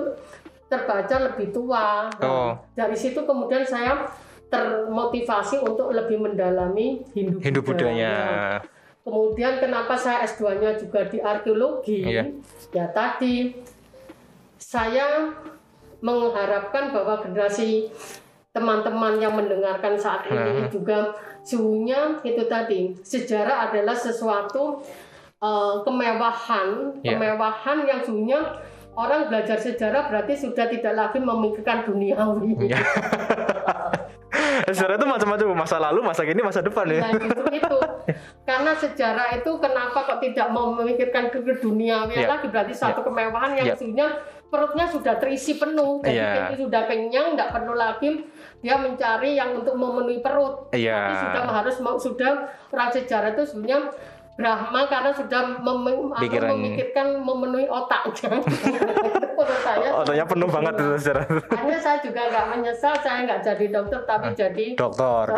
terbaca 0.67 1.15
lebih 1.31 1.55
tua. 1.55 2.11
Oh. 2.19 2.59
Dari 2.75 2.97
situ 2.99 3.23
kemudian 3.23 3.63
saya 3.63 4.07
termotivasi 4.47 5.59
untuk 5.59 5.91
lebih 5.91 6.23
mendalami 6.23 7.03
Hindu, 7.11 7.39
Hindu 7.43 7.59
Budanya. 7.63 8.11
Ya. 8.11 8.31
Kemudian 9.03 9.63
kenapa 9.63 9.95
saya 9.95 10.27
S2-nya 10.27 10.75
juga 10.75 11.07
di 11.07 11.23
arkeologi? 11.23 12.03
Iya. 12.03 12.27
Ya 12.75 12.91
tadi 12.91 13.55
saya 14.59 15.31
mengharapkan 16.03 16.91
bahwa 16.91 17.23
generasi 17.23 17.87
teman-teman 18.51 19.17
yang 19.17 19.33
mendengarkan 19.33 19.93
saat 19.95 20.25
ini 20.25 20.65
Hmm. 20.65 20.69
juga 20.69 21.13
suhunya 21.41 22.19
itu 22.21 22.43
tadi 22.45 22.95
sejarah 22.97 23.69
adalah 23.69 23.93
sesuatu 23.93 24.81
eh, 25.37 25.75
kemewahan 25.85 26.97
Iya. 26.99 27.13
kemewahan 27.13 27.77
yang 27.85 28.01
suhunya 28.01 28.39
orang 28.97 29.29
belajar 29.29 29.53
sejarah 29.55 30.09
berarti 30.09 30.33
sudah 30.33 30.65
tidak 30.65 30.93
lagi 30.93 31.21
memikirkan 31.21 31.85
duniawi 31.85 32.57
Iya. 32.65 32.81
Sejarah 34.67 34.97
itu 34.97 35.05
macam-macam 35.05 35.47
masa 35.55 35.77
lalu, 35.77 36.01
masa 36.01 36.25
kini, 36.25 36.41
masa 36.41 36.59
depan 36.59 36.83
ya. 36.89 36.99
Nah, 37.05 37.11
justru 37.15 37.45
itu 37.53 37.77
karena 38.43 38.71
sejarah 38.73 39.27
itu 39.37 39.51
kenapa 39.59 40.03
kok 40.03 40.19
tidak 40.19 40.47
mau 40.49 40.73
memikirkan 40.73 41.29
ke 41.29 41.39
dunia 41.61 42.09
Iya. 42.09 42.25
lagi 42.27 42.47
berarti 42.49 42.73
satu 42.73 43.05
kemewahan 43.05 43.53
yang 43.53 43.67
Iya. 43.71 43.75
sudah 43.77 44.09
perutnya 44.47 44.87
sudah 44.87 45.19
terisi 45.19 45.55
penuh 45.55 45.99
jadi 46.01 46.17
Iya. 46.17 46.43
dia 46.49 46.57
sudah 46.57 46.81
kenyang 46.87 47.35
tidak 47.35 47.49
perlu 47.53 47.75
lagi 47.75 48.23
dia 48.61 48.75
mencari 48.77 49.37
yang 49.37 49.53
untuk 49.53 49.77
memenuhi 49.77 50.19
perut 50.19 50.73
Iya. 50.73 50.97
Tapi 50.97 51.13
sudah 51.29 51.43
harus 51.61 51.75
mau 51.81 51.95
sudah 52.01 52.31
orang 52.73 52.89
sejarah 52.89 53.37
itu 53.37 53.45
sebenarnya 53.45 53.93
Brahma 54.37 54.85
karena 54.85 55.09
sudah 55.11 55.41
mem- 55.57 56.13
Pikiran- 56.13 56.53
memikirkan 56.53 57.25
memenuhi 57.25 57.65
otaknya 57.65 58.37
menurut 59.37 59.61
saya 59.65 59.89
Otaknya 59.97 60.25
penuh 60.25 60.49
banget 60.49 60.73
itu 60.77 60.93
sejarah. 60.97 61.25
Akhirnya 61.25 61.79
saya 61.81 61.97
juga 62.01 62.21
nggak 62.29 62.45
menyesal 62.53 62.93
saya 63.01 63.25
nggak 63.25 63.41
jadi 63.41 63.65
dokter 63.73 63.99
tapi 64.05 64.29
jadi 64.33 64.65
Dokter. 64.77 65.25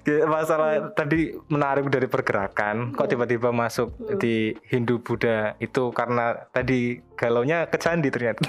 Oke, 0.00 0.14
Masalah 0.24 0.92
tadi 0.92 1.36
menarik 1.48 1.88
dari 1.88 2.08
pergerakan, 2.08 2.96
kok 2.96 3.08
tiba-tiba 3.08 3.52
masuk 3.52 3.92
di 4.16 4.56
Hindu 4.68 5.00
Buddha 5.00 5.56
itu 5.56 5.92
karena 5.92 6.48
tadi 6.48 7.00
galaunya 7.14 7.68
ke 7.68 7.76
candi 7.76 8.08
ternyata. 8.08 8.40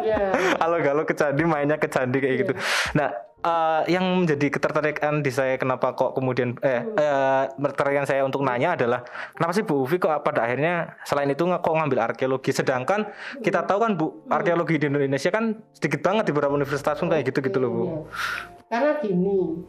ya, 0.00 0.16
ya. 0.16 0.32
Kalau 0.60 0.76
galau 0.80 1.04
ke 1.04 1.12
candi 1.12 1.44
mainnya 1.44 1.76
ke 1.76 1.88
candi 1.88 2.16
kayak 2.16 2.36
gitu. 2.40 2.52
Nah, 2.96 3.12
eh, 3.40 3.82
yang 3.92 4.04
menjadi 4.24 4.46
ketertarikan 4.52 5.24
di 5.24 5.32
saya 5.32 5.56
kenapa 5.56 5.92
kok 5.96 6.16
kemudian 6.16 6.56
eh, 6.60 6.84
eh 6.84 7.42
ketertarikan 7.56 8.06
saya 8.06 8.24
untuk 8.24 8.44
nanya 8.44 8.76
adalah 8.76 9.04
kenapa 9.36 9.52
sih 9.56 9.64
Bu 9.64 9.84
Uvi 9.84 9.96
kok 9.96 10.12
pada 10.22 10.44
akhirnya 10.44 10.96
selain 11.04 11.32
itu 11.32 11.42
nggak 11.44 11.64
kok 11.64 11.74
ngambil 11.76 11.98
arkeologi 12.12 12.50
sedangkan 12.52 13.08
kita 13.40 13.64
tahu 13.64 13.78
kan 13.82 13.92
Bu 13.96 14.28
arkeologi 14.28 14.78
di 14.80 14.86
Indonesia 14.88 15.32
kan 15.32 15.58
sedikit 15.72 16.04
banget 16.04 16.28
di 16.28 16.32
beberapa 16.36 16.54
universitas 16.54 17.00
pun 17.00 17.08
kayak 17.08 17.28
gitu 17.32 17.40
gitu 17.44 17.58
loh 17.58 17.70
Bu. 17.70 17.82
Iya. 17.84 17.98
Karena 18.70 18.92
gini, 19.02 19.66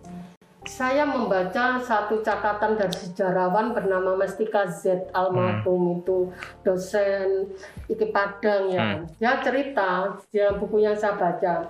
saya 0.62 1.10
membaca 1.10 1.82
satu 1.82 2.22
catatan 2.22 2.78
dari 2.78 2.94
sejarawan 2.94 3.74
bernama 3.74 4.14
Mestika 4.14 4.70
Z 4.70 5.10
almarhum 5.10 6.06
itu 6.06 6.30
dosen 6.62 7.50
IKI 7.90 8.14
Padang 8.14 8.70
ya. 8.70 9.02
Hmm. 9.02 9.10
Dia 9.18 9.42
cerita 9.42 10.22
di 10.30 10.38
dalam 10.38 10.62
buku 10.62 10.86
yang 10.86 10.94
saya 10.94 11.18
baca. 11.18 11.66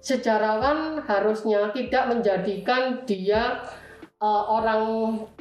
Sejarawan 0.00 1.04
harusnya 1.04 1.68
tidak 1.76 2.08
menjadikan 2.08 3.04
dia 3.04 3.60
eh, 4.20 4.44
orang 4.48 4.82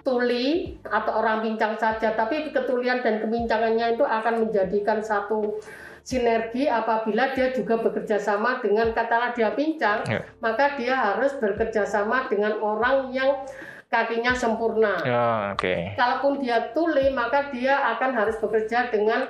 tuli 0.03 0.75
atau 0.83 1.23
orang 1.23 1.43
pincang 1.43 1.79
saja, 1.79 2.15
tapi 2.15 2.51
ketulian 2.51 2.99
dan 2.99 3.23
kepincangannya 3.23 3.95
itu 3.95 4.03
akan 4.03 4.47
menjadikan 4.47 4.99
satu 4.99 5.59
sinergi 6.03 6.65
apabila 6.65 7.35
dia 7.35 7.51
juga 7.53 7.77
bekerja 7.79 8.17
sama 8.17 8.57
dengan 8.63 8.89
katakanlah 8.95 9.35
dia 9.35 9.51
pincang, 9.53 10.01
Ya. 10.07 10.23
maka 10.41 10.73
dia 10.79 10.95
harus 10.95 11.35
bekerja 11.37 11.85
sama 11.85 12.25
dengan 12.31 12.57
orang 12.59 13.13
yang 13.13 13.45
kakinya 13.89 14.33
sempurna. 14.33 14.97
Ya, 15.05 15.53
oke. 15.53 15.93
Kalaupun 15.97 16.41
dia 16.41 16.71
tuli, 16.73 17.09
maka 17.13 17.49
dia 17.53 17.93
akan 17.97 18.15
harus 18.15 18.37
bekerja 18.41 18.89
dengan 18.89 19.29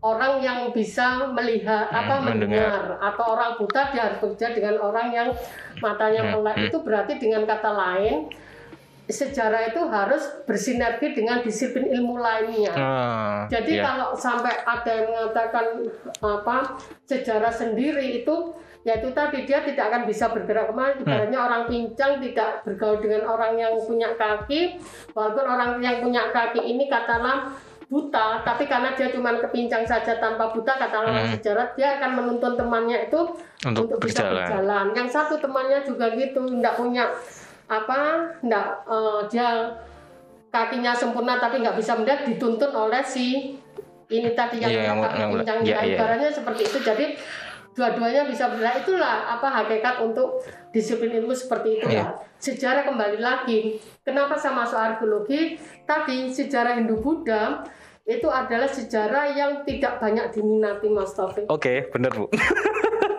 orang 0.00 0.40
yang 0.40 0.58
bisa 0.72 1.28
melihat 1.36 1.92
Hmm, 1.92 2.00
apa 2.00 2.14
mendengar. 2.24 2.72
mendengar 2.72 2.84
atau 3.04 3.24
orang 3.36 3.50
buta 3.60 3.82
dia 3.92 4.02
harus 4.08 4.18
bekerja 4.24 4.48
dengan 4.56 4.74
orang 4.80 5.08
yang 5.12 5.28
matanya 5.78 6.24
Hmm, 6.24 6.40
melek. 6.40 6.56
hmm. 6.56 6.66
Itu 6.72 6.78
berarti 6.80 7.12
dengan 7.20 7.44
kata 7.44 7.70
lain 7.70 8.16
sejarah 9.10 9.74
itu 9.74 9.82
harus 9.90 10.22
bersinergi 10.46 11.10
dengan 11.12 11.42
disiplin 11.42 11.90
ilmu 11.90 12.22
lainnya. 12.22 12.70
Ah, 12.78 13.38
Jadi 13.50 13.76
iya. 13.76 13.82
kalau 13.82 14.14
sampai 14.14 14.54
ada 14.62 14.86
yang 14.86 15.10
mengatakan 15.10 15.66
apa 16.22 16.78
sejarah 17.10 17.50
sendiri 17.50 18.22
itu 18.22 18.54
ya 18.86 19.02
itu 19.02 19.10
tadi 19.10 19.44
dia 19.44 19.66
tidak 19.66 19.90
akan 19.90 20.02
bisa 20.06 20.30
bergerak 20.30 20.70
ke 20.70 20.74
mana. 20.78 20.94
Hmm. 20.94 21.02
Ibaratnya 21.02 21.40
orang 21.42 21.62
pincang 21.66 22.22
tidak 22.22 22.62
bergaul 22.62 23.02
dengan 23.02 23.26
orang 23.26 23.52
yang 23.58 23.74
punya 23.76 24.14
kaki, 24.14 24.78
walaupun 25.10 25.44
orang 25.44 25.70
yang 25.82 26.00
punya 26.00 26.30
kaki 26.30 26.62
ini 26.62 26.86
katakanlah 26.86 27.50
buta, 27.90 28.46
tapi 28.46 28.64
karena 28.64 28.94
dia 28.94 29.10
cuma 29.10 29.34
kepincang 29.36 29.82
saja 29.82 30.14
tanpa 30.16 30.46
buta, 30.48 30.78
katakanlah 30.78 31.26
Hmm. 31.26 31.34
sejarah 31.34 31.74
dia 31.74 31.98
akan 31.98 32.10
menuntun 32.16 32.54
temannya 32.54 33.10
itu 33.10 33.20
Untuk 33.66 33.98
bisa 33.98 34.22
berjalan. 34.22 34.46
berjalan. 34.46 34.86
Yang 34.94 35.08
satu 35.10 35.34
temannya 35.36 35.82
juga 35.82 36.06
gitu, 36.14 36.38
tidak 36.38 36.78
punya 36.78 37.10
apa, 37.66 38.00
tidak 38.38 38.66
eh, 38.86 39.20
dia 39.28 39.48
kakinya 40.48 40.90
sempurna 40.90 41.38
tapi 41.38 41.58
nggak 41.58 41.74
bisa 41.74 41.94
melihat 41.94 42.22
dituntun 42.24 42.70
oleh 42.70 43.02
si 43.02 43.54
ini 44.06 44.30
tadi 44.34 44.58
yang 44.58 44.70
Iya, 44.70 44.82
yang- 44.84 44.98
kaki 45.00 45.14
yang- 45.16 45.32
pincang 45.32 45.58
iya, 45.62 45.70
ya, 45.70 45.80
iya. 45.84 45.94
ibaratnya 45.94 46.30
seperti 46.30 46.62
itu 46.66 46.78
jadi 46.82 47.04
dua-duanya 47.70 48.26
bisa 48.26 48.50
berjalan 48.50 48.82
itulah 48.82 49.16
apa 49.30 49.46
hakikat 49.48 50.02
untuk 50.02 50.42
disiplin 50.68 51.14
ilmu 51.14 51.30
seperti 51.30 51.78
itu 51.78 51.86
Iya. 51.86 52.02
ya 52.02 52.06
sejarah 52.36 52.82
kembali 52.82 53.22
lagi 53.22 53.78
kenapa 54.02 54.34
saya 54.34 54.58
masuk 54.58 54.74
arkeologi 54.74 55.54
tadi 55.86 56.26
sejarah 56.26 56.74
Hindu 56.74 56.98
Buddha 56.98 57.62
itu 58.02 58.26
adalah 58.26 58.66
sejarah 58.66 59.30
yang 59.30 59.52
tidak 59.62 59.98
banyak 59.98 60.30
diminati 60.30 60.86
Mas 60.86 61.12
Taufik 61.12 61.46
Oke, 61.46 61.86
bener 61.88 62.10
Bu. 62.10 62.26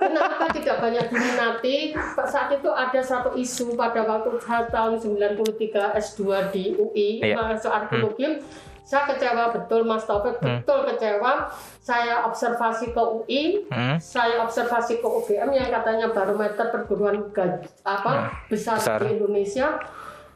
Kenapa 0.01 0.49
tidak 0.51 0.81
banyak 0.81 1.05
diminati? 1.07 1.93
Saat 2.25 2.51
itu 2.51 2.67
ada 2.67 2.99
satu 2.99 3.31
isu 3.33 3.73
pada 3.73 4.01
waktu 4.01 4.35
tahun 4.67 4.97
93 4.97 5.47
S2 5.95 6.21
di 6.49 6.73
UI, 6.73 7.21
Iya. 7.21 7.37
masuk 7.37 7.69
arkeologi. 7.69 8.41
Saya 8.81 9.07
kecewa 9.07 9.55
betul 9.55 9.85
Mas 9.85 10.03
Taufik, 10.03 10.41
betul 10.41 10.83
kecewa. 10.83 11.47
Saya 11.79 12.25
observasi 12.25 12.91
ke 12.91 12.99
UI, 12.99 13.43
Hmm. 13.69 13.95
saya 13.95 14.41
observasi 14.41 14.99
ke 14.99 15.07
UGM 15.07 15.53
yang 15.53 15.71
katanya 15.71 16.09
barometer 16.09 16.67
perguruan 16.67 17.31
gaj- 17.31 17.69
apa 17.81 18.35
besar, 18.49 18.75
besar. 18.75 18.99
di 18.99 19.15
Indonesia. 19.15 19.79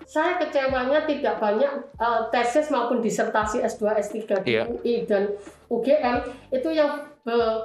Saya 0.05 0.37
kecewanya 0.37 1.03
tidak 1.03 1.37
banyak 1.37 1.71
eh, 1.97 2.21
tesis 2.29 2.69
maupun 2.69 3.01
disertasi 3.01 3.59
S2, 3.59 3.83
S3 3.99 4.15
di 4.41 4.53
Iya. 4.53 4.63
UI 4.65 4.95
dan 5.03 5.33
UGM 5.67 6.17
itu 6.49 6.69
yang 6.69 6.93
eh, 7.25 7.57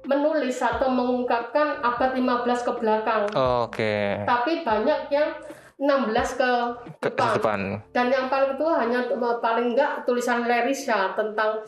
menulis 0.00 0.56
atau 0.56 0.88
mengungkapkan 0.88 1.78
abad 1.78 2.16
15 2.16 2.22
ke 2.64 2.72
belakang. 2.74 3.22
Oke. 3.36 4.22
Tapi 4.22 4.64
banyak 4.64 5.10
yang 5.10 5.28
16 5.76 6.36
ke 6.36 6.50
Ke 6.98 7.08
depan. 7.08 7.30
depan. 7.36 7.60
Dan 7.90 8.06
yang 8.08 8.26
paling 8.26 8.54
tua 8.54 8.80
hanya 8.80 9.04
paling 9.40 9.72
enggak 9.72 10.04
tulisan 10.04 10.44
Lerisha 10.44 11.12
tentang 11.12 11.60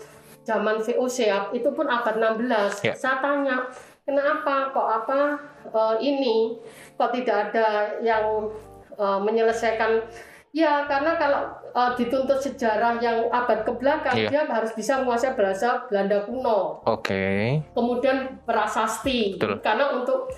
zaman 0.43 0.79
VOC 0.79 1.19
itu 1.53 1.69
pun 1.71 1.85
abad 1.85 2.15
16. 2.17 2.81
Ya. 2.83 2.95
Saya 2.95 3.21
tanya, 3.21 3.69
kenapa 4.03 4.71
kok 4.71 4.89
apa 5.03 5.21
eh, 5.67 5.97
ini 6.01 6.57
kok 6.95 7.13
tidak 7.13 7.51
ada 7.51 7.69
yang 8.01 8.49
eh, 9.03 9.19
menyelesaikan 9.21 9.93
Ya, 10.53 10.85
karena 10.85 11.17
kalau 11.17 11.49
eh, 11.73 11.91
dituntut 11.97 12.37
sejarah 12.37 13.01
yang 13.01 13.25
abad 13.33 13.65
ke 13.65 13.73
belakang, 13.73 14.13
Iya. 14.13 14.29
dia 14.29 14.43
harus 14.45 14.77
bisa 14.77 15.01
menguasai 15.01 15.33
bahasa 15.33 15.89
Belanda 15.89 16.29
kuno 16.29 16.85
Oke. 16.85 17.57
kemudian 17.73 18.37
prasasti 18.45 19.41
Betul. 19.41 19.65
karena 19.65 19.97
untuk 19.97 20.29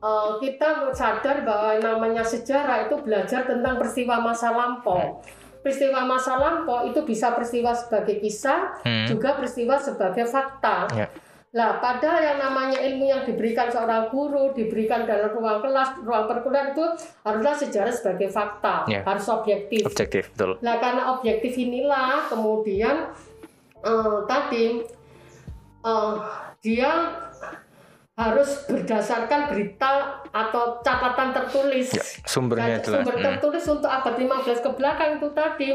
uh, 0.00 0.40
kita 0.40 0.88
sadar 0.94 1.44
bahwa 1.44 1.76
namanya 1.78 2.24
sejarah 2.24 2.88
itu 2.88 2.96
belajar 3.02 3.44
tentang 3.44 3.76
peristiwa 3.76 4.16
masa 4.22 4.54
lampau 4.54 5.20
peristiwa 5.60 6.06
masa 6.06 6.38
lampau 6.38 6.86
itu 6.86 7.02
bisa 7.04 7.34
peristiwa 7.34 7.74
sebagai 7.74 8.22
kisah 8.22 8.78
Hmm. 8.80 9.04
juga 9.04 9.36
peristiwa 9.36 9.76
sebagai 9.76 10.24
fakta 10.24 10.88
Ya. 10.96 11.06
Lah, 11.48 11.80
padahal 11.80 12.20
yang 12.20 12.38
namanya 12.38 12.76
ilmu 12.76 13.08
yang 13.08 13.24
diberikan 13.24 13.72
seorang 13.72 14.12
guru, 14.12 14.52
diberikan 14.52 15.08
dalam 15.08 15.32
ruang 15.32 15.64
kelas, 15.64 15.96
ruang 16.04 16.28
perkuliahan 16.28 16.76
itu 16.76 16.84
haruslah 17.24 17.56
sejarah 17.56 17.88
sebagai 17.88 18.28
fakta, 18.28 18.84
Ya. 18.84 19.00
harus 19.00 19.24
objektif. 19.26 19.80
Objektif, 19.82 20.28
betul. 20.36 20.60
Nah 20.60 20.76
karena 20.76 21.16
objektif 21.16 21.56
inilah 21.56 22.28
kemudian 22.28 23.08
eh, 23.80 24.18
tadi 24.26 24.84
eh, 25.80 26.14
dia 26.60 26.90
harus 28.12 28.66
berdasarkan 28.66 29.46
berita 29.48 30.20
atau 30.28 30.82
catatan 30.82 31.30
tertulis. 31.30 31.94
Ya, 31.94 32.02
sumbernya 32.26 32.82
jelas. 32.82 33.06
sumber 33.06 33.14
Hmm. 33.16 33.26
tertulis 33.30 33.64
untuk 33.64 33.86
abad 33.86 34.14
15 34.18 34.58
ke 34.58 34.70
belakang 34.74 35.16
itu 35.16 35.28
tadi. 35.30 35.70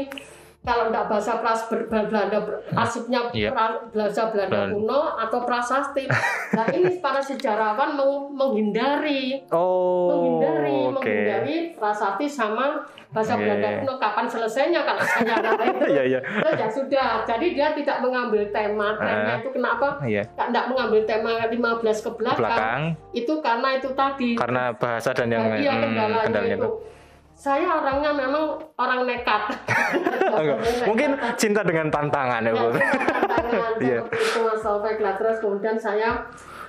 Kalau 0.64 0.88
tidak 0.88 1.04
bahasa 1.06 1.32
pras 1.38 1.60
ber- 1.68 1.84
Belanda 1.86 2.40
arsipnya 2.72 3.28
Iya. 3.30 3.52
pra- 3.52 3.84
bahasa 3.86 4.32
Belanda 4.32 4.64
Belan- 4.64 4.72
kuno 4.72 5.00
atau 5.14 5.44
prasasti. 5.44 6.08
Nah 6.50 6.66
ini 6.72 6.88
para 7.04 7.20
sejarawan 7.20 7.92
meng- 7.92 8.32
menghindari 8.32 9.44
Oh, 9.50 10.08
menghindari 10.08 10.72
oke. 10.88 10.92
menghindari 10.96 11.56
prasasti 11.70 12.24
sama 12.24 12.80
bahasa 13.12 13.36
Iya, 13.36 13.40
Belanda 13.44 13.68
iya. 13.68 13.78
kuno 13.78 13.92
kapan 13.94 14.24
selesainya 14.24 14.80
kalau 14.82 15.04
saya 15.10 15.36
itu 15.36 15.84
Iya, 15.86 16.02
iya. 16.08 16.20
Terus 16.24 16.56
ya 16.56 16.68
sudah 16.72 17.08
jadi 17.22 17.46
dia 17.52 17.68
tidak 17.76 17.96
mengambil 18.00 18.42
tema 18.48 18.88
tema 18.96 19.30
Ah. 19.30 19.36
itu 19.36 19.48
kenapa 19.52 19.86
Iya. 20.00 20.22
tidak 20.32 20.64
mengambil 20.66 21.00
tema 21.04 21.30
15 21.44 22.00
ke 22.00 22.10
belakang, 22.10 22.40
Belakang 22.40 22.80
itu 23.12 23.32
karena 23.38 23.68
itu 23.76 23.88
tadi 23.92 24.30
karena 24.32 24.72
bahasa 24.72 25.12
dan 25.12 25.28
yang 25.28 25.44
Nah, 25.44 25.60
iya 25.60 25.70
hmm, 25.70 25.82
kendalanya, 25.84 26.24
kendalanya 26.24 26.56
itu. 26.56 26.64
itu. 26.64 26.72
Saya 27.34 27.66
orangnya 27.68 28.10
memang 28.10 28.44
orang 28.74 29.04
nekat. 29.04 29.42
Mungkin 30.88 31.10
cinta 31.34 31.60
dengan 31.60 31.86
tantangan 31.88 32.40
ya, 32.40 32.48
ya, 32.48 32.54
Bu. 32.54 32.66
itu 32.70 32.78
tantangan 32.78 33.72
Iya. 33.84 33.98
seperti 34.00 34.24
itu 34.24 34.38
Mas 34.40 34.60
Taufik 34.60 34.98
lah 34.98 35.14
terus 35.14 35.36
kemudian 35.38 35.76
saya 35.76 36.10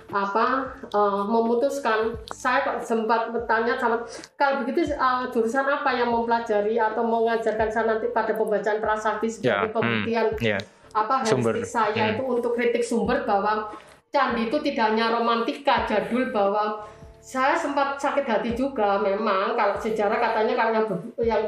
apa 0.05 0.45
eh, 0.85 1.23
memutuskan 1.23 1.99
saya 2.27 2.61
kok 2.63 2.77
sempat 2.79 3.29
bertanya 3.29 3.73
sama 3.73 4.05
kalau 4.35 4.61
begitu 4.61 4.85
eh, 4.87 5.23
jurusan 5.29 5.65
apa 5.65 5.89
yang 5.91 6.09
mempelajari 6.11 6.75
atau 6.75 7.01
mengajarkan 7.01 7.67
saya 7.67 7.85
nanti 7.87 8.09
pada 8.09 8.33
pembacaan 8.33 8.77
prasasti 8.79 9.27
Ya, 9.39 9.65
sebagai 9.65 9.65
hmm, 9.65 9.75
pembuktian 9.75 10.27
Iya. 10.39 10.57
apa 10.91 11.13
Sumber. 11.23 11.55
saya 11.61 11.89
Hmm. 12.05 12.13
itu 12.13 12.23
untuk 12.23 12.51
kritik 12.53 12.81
sumber 12.81 13.21
bahwa 13.23 13.73
candi 14.07 14.47
itu 14.47 14.57
tidak 14.61 14.93
hanya 14.93 15.11
romantika 15.11 15.83
jadul 15.83 16.29
bahwa 16.29 16.85
saya 17.25 17.57
sempat 17.57 17.97
sakit 17.97 18.21
hati 18.21 18.53
juga 18.53 19.01
memang. 19.01 19.57
Kalau 19.57 19.73
sejarah 19.75 20.21
katanya 20.21 20.53
kalau 20.53 20.71
yang, 20.77 20.85
yang 21.25 21.43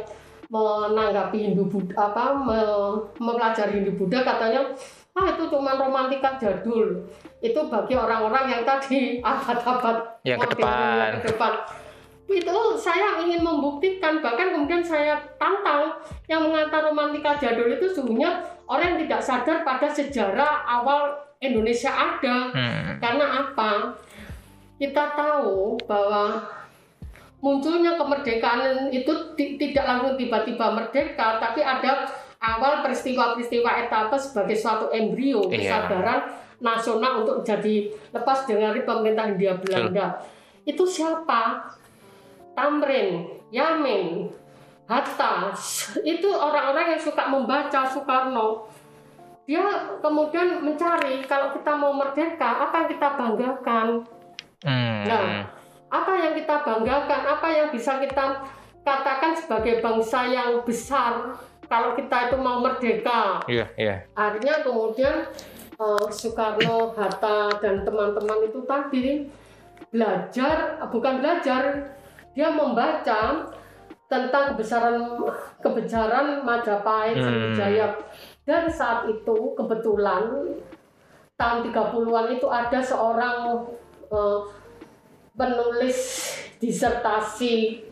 menanggapi 0.49 1.37
Hindu 1.51 1.69
Buddha 1.69 2.09
apa 2.09 2.33
me- 2.33 2.97
mempelajari 3.19 3.83
Hindu 3.83 3.93
Buddha 3.93 4.23
katanya 4.23 4.63
ah 5.13 5.27
itu 5.29 5.43
cuma 5.49 5.75
romantika 5.75 6.37
jadul 6.37 7.03
itu 7.37 7.59
bagi 7.67 7.93
orang-orang 7.93 8.45
yang 8.47 8.61
tadi 8.63 9.17
abad-abad 9.25 9.97
Ya, 10.23 10.33
ke 10.35 10.43
modern, 10.43 10.57
depan. 10.57 11.07
ya, 11.13 11.17
ke 11.19 11.27
depan. 11.29 11.53
Itu 12.27 12.57
saya 12.75 13.21
ingin 13.21 13.39
membuktikan 13.39 14.19
bahkan 14.19 14.51
kemudian 14.51 14.83
saya 14.83 15.15
tantang 15.37 15.93
yang 16.25 16.43
mengatakan 16.43 16.89
romantika 16.89 17.37
jadul 17.37 17.69
itu 17.69 17.85
sesungguhnya 17.87 18.39
orang 18.65 18.95
yang 18.95 18.99
tidak 19.07 19.21
sadar 19.21 19.57
pada 19.61 19.87
sejarah 19.87 20.65
awal 20.65 21.15
Indonesia 21.37 21.93
ada. 21.93 22.49
Hmm. 22.49 22.97
karena 22.97 23.25
apa 23.45 23.93
kita 24.77 25.17
tahu 25.17 25.77
bahwa 25.89 26.45
munculnya 27.41 27.97
kemerdekaan 27.97 28.89
itu 28.89 29.09
ti- 29.37 29.57
tidak 29.57 29.85
langsung 29.85 30.13
tiba-tiba 30.17 30.73
merdeka, 30.73 31.37
tapi 31.37 31.61
ada 31.61 32.05
awal 32.37 32.85
peristiwa-peristiwa 32.85 33.89
etapa 33.89 34.13
sebagai 34.17 34.53
suatu 34.53 34.89
embrio 34.93 35.45
Iya. 35.49 35.57
kesadaran 35.57 36.19
nasional 36.57 37.21
untuk 37.25 37.45
jadi 37.45 37.89
lepas 38.13 38.45
dari 38.45 38.81
pemerintah 38.81 39.29
Hindia 39.29 39.57
Belanda. 39.57 40.21
Itu 40.65 40.85
siapa? 40.85 41.73
Tamrin, 42.57 43.37
Yamin, 43.53 44.33
Hatta, 44.89 45.53
itu 46.01 46.29
orang-orang 46.31 46.97
yang 46.97 47.01
suka 47.01 47.29
membaca 47.29 47.85
Soekarno. 47.85 48.65
Dia 49.45 49.63
kemudian 50.01 50.59
mencari 50.59 51.21
kalau 51.23 51.53
kita 51.53 51.71
mau 51.77 51.93
merdeka, 51.93 52.67
apa 52.67 52.83
yang 52.83 52.89
kita 52.89 53.07
banggakan? 53.13 53.87
Hmm. 54.65 55.05
Nah, 55.05 55.45
apa 55.87 56.11
yang 56.17 56.33
kita 56.33 56.55
banggakan, 56.65 57.21
apa 57.29 57.47
yang 57.53 57.67
bisa 57.69 58.01
kita 58.01 58.41
katakan 58.81 59.35
sebagai 59.35 59.83
bangsa 59.83 60.25
yang 60.31 60.63
besar 60.63 61.37
kalau 61.67 61.93
kita 61.93 62.31
itu 62.31 62.37
mau 62.39 62.63
merdeka. 62.63 63.43
Iya, 63.45 63.67
iya. 63.75 63.95
Akhirnya 64.15 64.63
kemudian 64.63 65.29
eh, 65.77 66.07
Soekarno, 66.09 66.95
Hatta 66.95 67.59
dan 67.59 67.83
teman-teman 67.83 68.47
itu 68.47 68.63
tadi 68.63 69.27
belajar, 69.91 70.81
bukan 70.89 71.21
belajar, 71.21 71.93
dia 72.33 72.49
membaca 72.49 73.51
tentang 74.07 74.55
kebesaran 74.55 75.19
kebesaran 75.59 76.41
Majapahit 76.47 77.19
Hmm. 77.19 77.27
Sriwijaya 77.27 77.87
dan 78.47 78.63
saat 78.71 79.03
itu 79.11 79.51
kebetulan 79.59 80.55
tahun 81.35 81.59
30-an 81.69 82.27
itu 82.31 82.47
ada 82.47 82.79
seorang 82.79 83.67
eh, 84.07 84.39
penulis 85.37 85.99
disertasi 86.57 87.85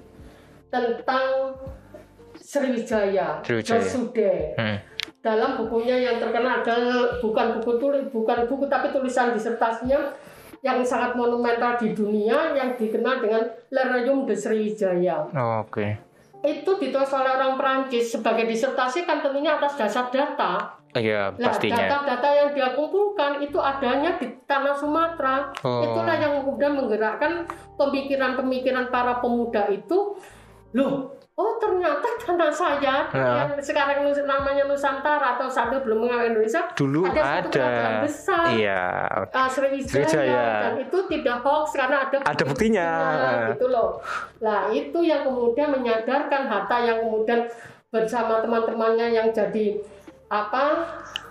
tentang 0.67 1.53
Sriwijaya, 2.36 3.41
Sriwijaya. 3.41 3.79
Josude 3.81 4.34
Hmm. 4.60 4.77
dalam 5.22 5.57
bukunya 5.57 5.98
yang 5.98 6.22
terkenal 6.22 6.62
adalah 6.62 7.17
bukan 7.17 7.57
buku 7.57 7.72
tulis 7.81 8.05
bukan 8.13 8.45
buku 8.45 8.69
tapi 8.69 8.93
tulisan 8.93 9.34
disertasinya 9.34 10.13
yang 10.62 10.81
sangat 10.81 11.13
monumental 11.13 11.77
di 11.77 11.93
dunia 11.93 12.53
yang 12.57 12.74
dikenal 12.74 13.22
dengan 13.22 13.45
Le 13.69 13.84
Royaume 13.86 14.25
de 14.25 14.34
Sriwijaya. 14.34 15.29
Oh, 15.29 15.62
Oke. 15.62 16.01
Itu 16.41 16.77
ditulis 16.77 17.10
oleh 17.13 17.31
orang 17.38 17.57
Perancis 17.57 18.13
sebagai 18.13 18.50
disertasi 18.50 19.05
kan 19.05 19.22
tentunya 19.22 19.57
atas 19.57 19.77
dasar 19.77 20.10
data. 20.10 20.77
Iya, 20.96 21.36
Nah, 21.36 21.52
pastinya. 21.52 21.75
data-data 21.78 22.30
yang 22.32 22.50
dia 22.52 22.68
kumpulkan 22.72 23.40
itu 23.40 23.60
adanya 23.60 24.16
di 24.16 24.32
tanah 24.44 24.72
Sumatera. 24.72 25.52
Oh. 25.60 25.84
Itulah 25.84 26.16
yang 26.16 26.40
kemudian 26.40 26.72
menggerakkan 26.74 27.44
pemikiran-pemikiran 27.75 28.88
para 28.88 29.20
pemuda 29.20 29.68
itu. 29.68 30.16
Loh, 30.72 31.08
oh 31.34 31.52
ternyata 31.56 32.04
tanah 32.18 32.52
saya 32.52 33.08
Nah. 33.08 33.48
yang 33.48 33.50
sekarang 33.58 34.04
namanya 34.18 34.64
Nusantara 34.64 35.36
atau 35.36 35.48
saat 35.48 35.72
itu 35.72 35.80
belum 35.82 36.04
mengenal 36.04 36.28
Indonesia 36.30 36.68
Dulu 36.72 37.08
ada 37.08 37.22
satu 37.22 37.48
ada. 37.48 37.52
kerajaan 37.54 37.96
besar. 38.04 38.46
Iya. 38.52 38.84
uh, 39.32 39.48
Sriwijaya, 39.48 39.88
Sriwijaya. 39.88 40.48
dan 40.62 40.75
itu 40.80 40.98
tidak 41.08 41.38
hoax 41.42 41.68
karena 41.72 41.98
ada 42.04 42.18
Ada 42.22 42.44
buktinya. 42.44 42.90
gitu 43.52 43.68
loh. 43.68 44.04
Nah 44.40 44.68
itu 44.70 45.00
yang 45.00 45.24
kemudian 45.24 45.72
menyadarkan 45.72 46.44
Hatta 46.44 46.78
yang 46.82 46.98
kemudian 47.02 47.48
bersama 47.88 48.44
teman-temannya 48.44 49.08
yang 49.10 49.28
jadi 49.32 49.80
apa 50.44 50.63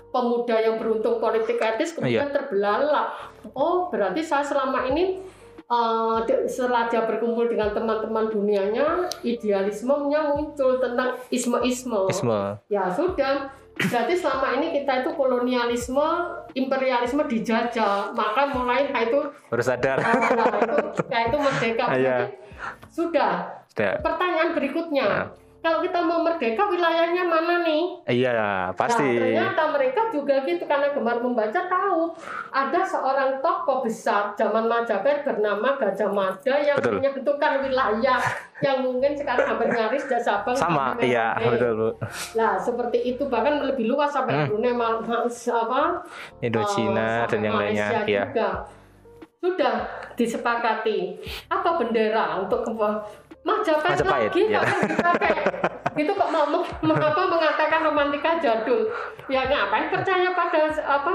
pemuda 0.08 0.56
yang 0.56 0.78
beruntung 0.78 1.18
politik 1.18 1.58
etis 1.58 1.92
kemudian 1.92 2.30
Iya. 2.30 2.34
terbelalak. 2.34 3.08
Oh 3.52 3.90
berarti 3.90 4.22
saya 4.22 4.46
selama 4.46 4.86
ini 4.86 5.18
uh, 5.66 6.22
setelah 6.46 6.86
dia 6.86 7.02
berkumpul 7.02 7.50
dengan 7.50 7.74
teman-teman 7.74 8.30
dunianya 8.30 9.10
idealismenya 9.20 10.32
muncul 10.32 10.78
tentang 10.78 11.18
isme-isme. 11.28 12.06
Isme. 12.06 12.40
Ya 12.70 12.86
sudah. 12.88 13.50
Berarti 13.74 14.14
selama 14.14 14.54
ini 14.54 14.70
kita 14.70 15.02
itu 15.02 15.10
kolonialisme, 15.18 16.08
imperialisme 16.54 17.26
dijajah. 17.26 18.14
Maka 18.14 18.54
mulai 18.54 18.86
itu 18.86 19.18
Baru 19.50 19.62
sadar. 19.66 19.98
nah, 19.98 20.14
itu 20.62 20.76
kayak 21.10 21.24
itu 21.26 21.38
merdeka. 21.42 21.84
Iya. 21.90 22.16
Berarti 22.22 22.38
Sudah. 22.86 23.32
Sudah. 23.66 23.98
Pertanyaan 23.98 24.54
berikutnya. 24.54 25.06
Nah. 25.10 25.26
Kalau 25.64 25.80
kita 25.80 25.96
mau 26.04 26.20
merdeka 26.20 26.60
wilayahnya 26.68 27.24
mana 27.24 27.64
nih? 27.64 28.04
Iya, 28.04 28.68
pasti. 28.76 29.00
Nah, 29.00 29.16
ternyata 29.16 29.62
mereka 29.72 30.12
juga 30.12 30.44
gitu 30.44 30.68
karena 30.68 30.92
gemar 30.92 31.24
membaca 31.24 31.56
tahu 31.56 32.12
ada 32.52 32.84
seorang 32.84 33.40
tokoh 33.40 33.80
besar 33.80 34.36
zaman 34.36 34.68
Majapahit 34.68 35.24
bernama 35.24 35.80
Gajah 35.80 36.12
Mada 36.12 36.54
yang 36.60 36.76
Betul. 36.76 37.00
menentukan 37.00 37.64
wilayah 37.64 38.20
yang 38.60 38.84
mungkin 38.84 39.16
sekarang 39.16 39.56
hampir 39.56 39.72
nyaris 39.72 40.04
dan 40.04 40.20
Sabang 40.20 40.52
Sama, 40.52 41.00
iya, 41.00 41.32
betul, 41.40 41.72
Bu. 41.80 41.88
Nah, 42.36 42.60
seperti 42.60 43.16
itu 43.16 43.24
bahkan 43.32 43.64
lebih 43.64 43.88
luas 43.88 44.12
sampai 44.12 44.44
Hmm. 44.44 44.52
Brunei 44.52 44.76
Mal- 44.76 45.00
apa 45.00 46.04
Indochina 46.44 47.24
eh, 47.24 47.28
dan 47.32 47.40
yang 47.40 47.56
lainnya, 47.56 47.88
ya. 48.04 48.28
juga. 48.28 48.68
Sudah 49.44 49.84
disepakati 50.16 51.20
apa 51.46 51.76
bendera 51.76 52.40
untuk 52.40 52.64
Majapahit, 53.44 54.00
Majapahit, 54.00 54.32
lagi 54.32 54.42
ya. 54.48 54.60
dipakai. 54.88 55.32
Gitu 56.00 56.10
kok 56.10 56.30
mau 56.32 56.48
meng- 56.48 56.64
mengapa 56.80 57.28
mengatakan 57.28 57.84
romantika 57.84 58.40
jadul? 58.40 58.88
Ya 59.28 59.44
ngapain 59.44 59.92
percaya 59.92 60.32
pada 60.32 60.64
apa 60.80 61.12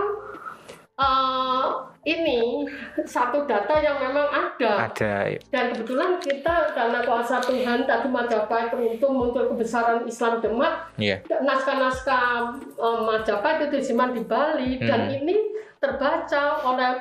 eh, 0.96 1.66
ini 2.06 2.64
satu 3.02 3.44
data 3.44 3.76
yang 3.76 3.98
memang 3.98 4.24
ada 4.24 4.88
Ada. 4.88 5.36
dan 5.50 5.74
kebetulan 5.74 6.16
kita 6.16 6.70
karena 6.72 7.02
kuasa 7.02 7.42
Tuhan 7.42 7.84
tadi 7.84 8.08
Majapahit 8.08 8.70
beruntung 8.70 9.14
muncul 9.16 9.50
kebesaran 9.50 10.06
Islam 10.06 10.38
Demak 10.38 10.94
Iya. 10.96 11.26
naskah-naskah 11.34 12.54
eh, 12.78 13.00
Majapahit 13.02 13.68
itu 13.68 13.82
disimpan 13.82 14.14
di 14.14 14.22
Bali 14.22 14.78
dan 14.78 15.10
Hmm. 15.10 15.18
ini 15.18 15.36
terbaca 15.80 16.42
oleh 16.62 16.94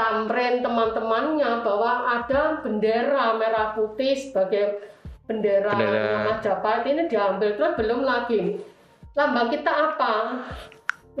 Tamren 0.00 0.64
teman-temannya 0.64 1.60
bahwa 1.60 1.92
ada 2.08 2.64
bendera 2.64 3.36
merah 3.36 3.76
putih 3.76 4.16
sebagai 4.16 4.80
bendera, 5.28 5.76
Bendera. 5.76 6.24
Majapahit 6.24 6.88
ini 6.88 7.04
diambil 7.04 7.52
terus 7.52 7.76
belum 7.76 8.00
lagi. 8.00 8.64
Lambang 9.12 9.52
kita 9.52 9.68
apa? 9.68 10.40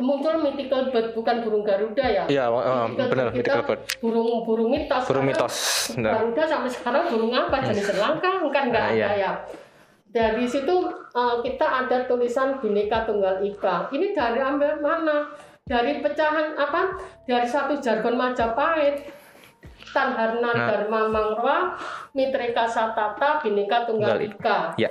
Muncul 0.00 0.40
mythical 0.40 0.88
bird 0.88 1.12
bukan 1.12 1.44
burung 1.44 1.60
Garuda 1.60 2.06
ya? 2.08 2.24
Iya, 2.24 2.48
Mythical 2.88 3.08
benar, 3.12 3.26
mythical 3.36 3.62
bird. 3.68 3.80
burung 4.00 4.28
burung 4.48 4.70
mitos. 4.72 5.04
Burung 5.04 5.26
mitos. 5.28 5.54
Benar. 5.92 6.12
Garuda 6.16 6.42
sampai 6.48 6.70
sekarang 6.72 7.04
burung 7.12 7.32
apa? 7.36 7.56
Jenis 7.60 7.84
selangkang 7.84 8.40
kan 8.48 8.64
nggak 8.72 8.80
Ah, 8.80 8.92
ada 8.96 9.12
ya? 9.12 9.32
Dari 10.08 10.48
situ 10.48 10.74
eh, 11.12 11.34
kita 11.44 11.66
ada 11.84 12.08
tulisan 12.08 12.56
Bhinneka 12.58 13.04
Tunggal 13.04 13.44
Ika. 13.44 13.92
Ini 13.92 14.16
dari 14.16 14.40
ambil 14.40 14.80
mana 14.80 15.28
dari 15.70 16.02
pecahan 16.02 16.58
apa 16.58 16.98
dari 17.22 17.46
satu 17.46 17.78
jargon 17.78 18.18
Majapahit 18.18 19.06
Tanharna 19.90 20.50
Nah. 20.50 20.66
Dharma 20.66 21.06
Mangrwa 21.06 21.74
Mitreka 22.10 22.62
Satata 22.62 23.38
Bhinneka 23.38 23.86
Tunggal 23.86 24.18
Ika 24.18 24.74
Ya. 24.74 24.90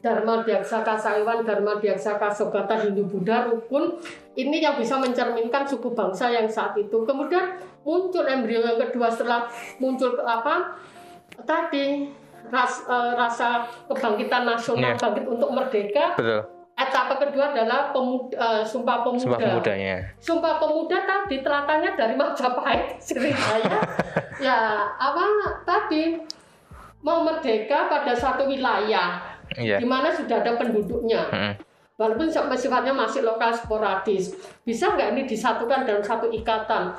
Dharma 0.00 0.40
Diaksaka 0.40 0.96
Saiwan, 0.96 1.44
Dharma 1.44 1.76
Diaksaka 1.76 2.28
Sogata 2.28 2.76
Hindu 2.76 3.04
Buddha 3.04 3.48
Rukun 3.48 4.00
ini 4.36 4.60
yang 4.60 4.76
bisa 4.76 4.96
mencerminkan 4.96 5.64
suku 5.64 5.92
bangsa 5.92 6.28
yang 6.28 6.48
saat 6.48 6.72
itu. 6.76 7.04
Kemudian 7.04 7.56
muncul 7.80 8.24
embrio 8.24 8.60
yang 8.60 8.80
kedua 8.80 9.08
setelah 9.08 9.44
muncul 9.76 10.12
ke 10.12 10.22
apa 10.22 10.76
tadi 11.44 12.08
ras- 12.48 12.84
eh, 12.84 13.12
rasa 13.12 13.64
kebangkitan 13.88 14.48
nasional 14.48 14.96
Iya. 14.96 15.00
bangkit 15.00 15.24
untuk 15.26 15.50
merdeka. 15.52 16.16
Betul. 16.16 16.59
Etapa 16.80 17.20
kedua 17.20 17.52
adalah 17.52 17.92
pemuda, 17.92 18.32
eh, 18.32 18.62
Sumpah 18.64 19.04
Pemuda. 19.04 19.20
Sumpah 19.20 19.38
pemudanya. 19.38 19.96
Sumpah 20.16 20.54
Pemuda 20.56 20.98
tadi 21.04 21.36
telatannya 21.44 21.90
dari 21.92 22.14
Majapahit, 22.16 22.96
Sriwijaya. 23.04 23.78
ya, 24.40 24.88
apa 24.96 25.22
tadi 25.68 26.16
mau 27.04 27.20
merdeka 27.20 27.88
pada 27.88 28.16
satu 28.16 28.48
wilayah 28.48 29.20
Iya. 29.58 29.82
di 29.82 29.86
mana 29.88 30.14
sudah 30.14 30.46
ada 30.46 30.54
penduduknya. 30.54 31.26
Mm-mm. 31.26 31.52
Walaupun 31.98 32.30
sifatnya 32.32 32.94
masih 32.96 33.20
lokal 33.26 33.52
sporadis, 33.52 34.32
bisa 34.64 34.94
nggak 34.94 35.12
ini 35.12 35.22
disatukan 35.26 35.84
dalam 35.84 36.00
satu 36.00 36.32
ikatan? 36.32 36.94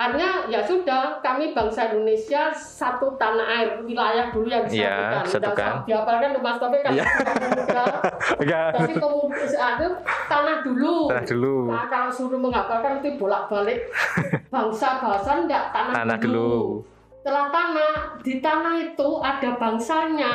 Artinya 0.00 0.48
ya 0.48 0.64
sudah, 0.64 1.20
kami 1.20 1.52
bangsa 1.52 1.92
Indonesia 1.92 2.48
satu 2.56 3.20
tanah 3.20 3.44
air 3.44 3.68
wilayah 3.84 4.32
dulu 4.32 4.48
yang 4.48 4.64
Iya, 4.64 5.20
disatukan. 5.20 5.28
satukan. 5.28 5.72
Nggak 5.84 5.84
Diapalkan 5.84 6.30
Mas 6.40 6.56
Taufik 6.56 6.80
kan. 6.80 6.92
Enggak. 8.40 8.66
Tapi 8.80 8.92
pemuda 8.96 9.66
itu 9.76 9.88
tanah 10.24 10.56
dulu. 10.64 10.96
Tanah 11.12 11.24
dulu. 11.28 11.56
Nah, 11.68 11.84
kalau 11.92 12.08
suruh 12.08 12.40
menghafalkan 12.40 13.04
itu 13.04 13.20
bolak-balik 13.20 13.92
bangsa 14.54 15.04
bahasa 15.04 15.44
enggak 15.44 15.68
tanah, 15.68 15.92
Tanah 15.92 16.16
dulu. 16.16 16.80
Setelah 17.20 17.46
tanah, 17.52 17.92
di 18.24 18.40
tanah 18.40 18.74
itu 18.80 19.08
ada 19.20 19.50
bangsanya. 19.60 20.32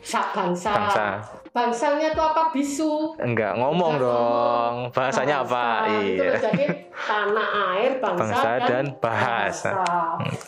Sak 0.00 0.32
bangsa. 0.32 0.72
Bangsa. 0.72 1.06
Bangsanya 1.52 2.16
itu 2.16 2.22
apa 2.24 2.48
bisu? 2.48 3.12
Enggak 3.20 3.60
ngomong 3.60 4.00
dong. 4.00 4.74
Bahasanya 4.96 5.44
apa? 5.44 5.84
Bangsa. 5.84 5.92
Loh. 5.92 6.00
Iya. 6.00 6.32
Jadi 6.40 6.64
tanah 7.02 7.48
air 7.72 7.98
bangsa, 7.98 8.30
Bangsa 8.30 8.50
dan 8.64 8.84
bahasa. 8.96 9.70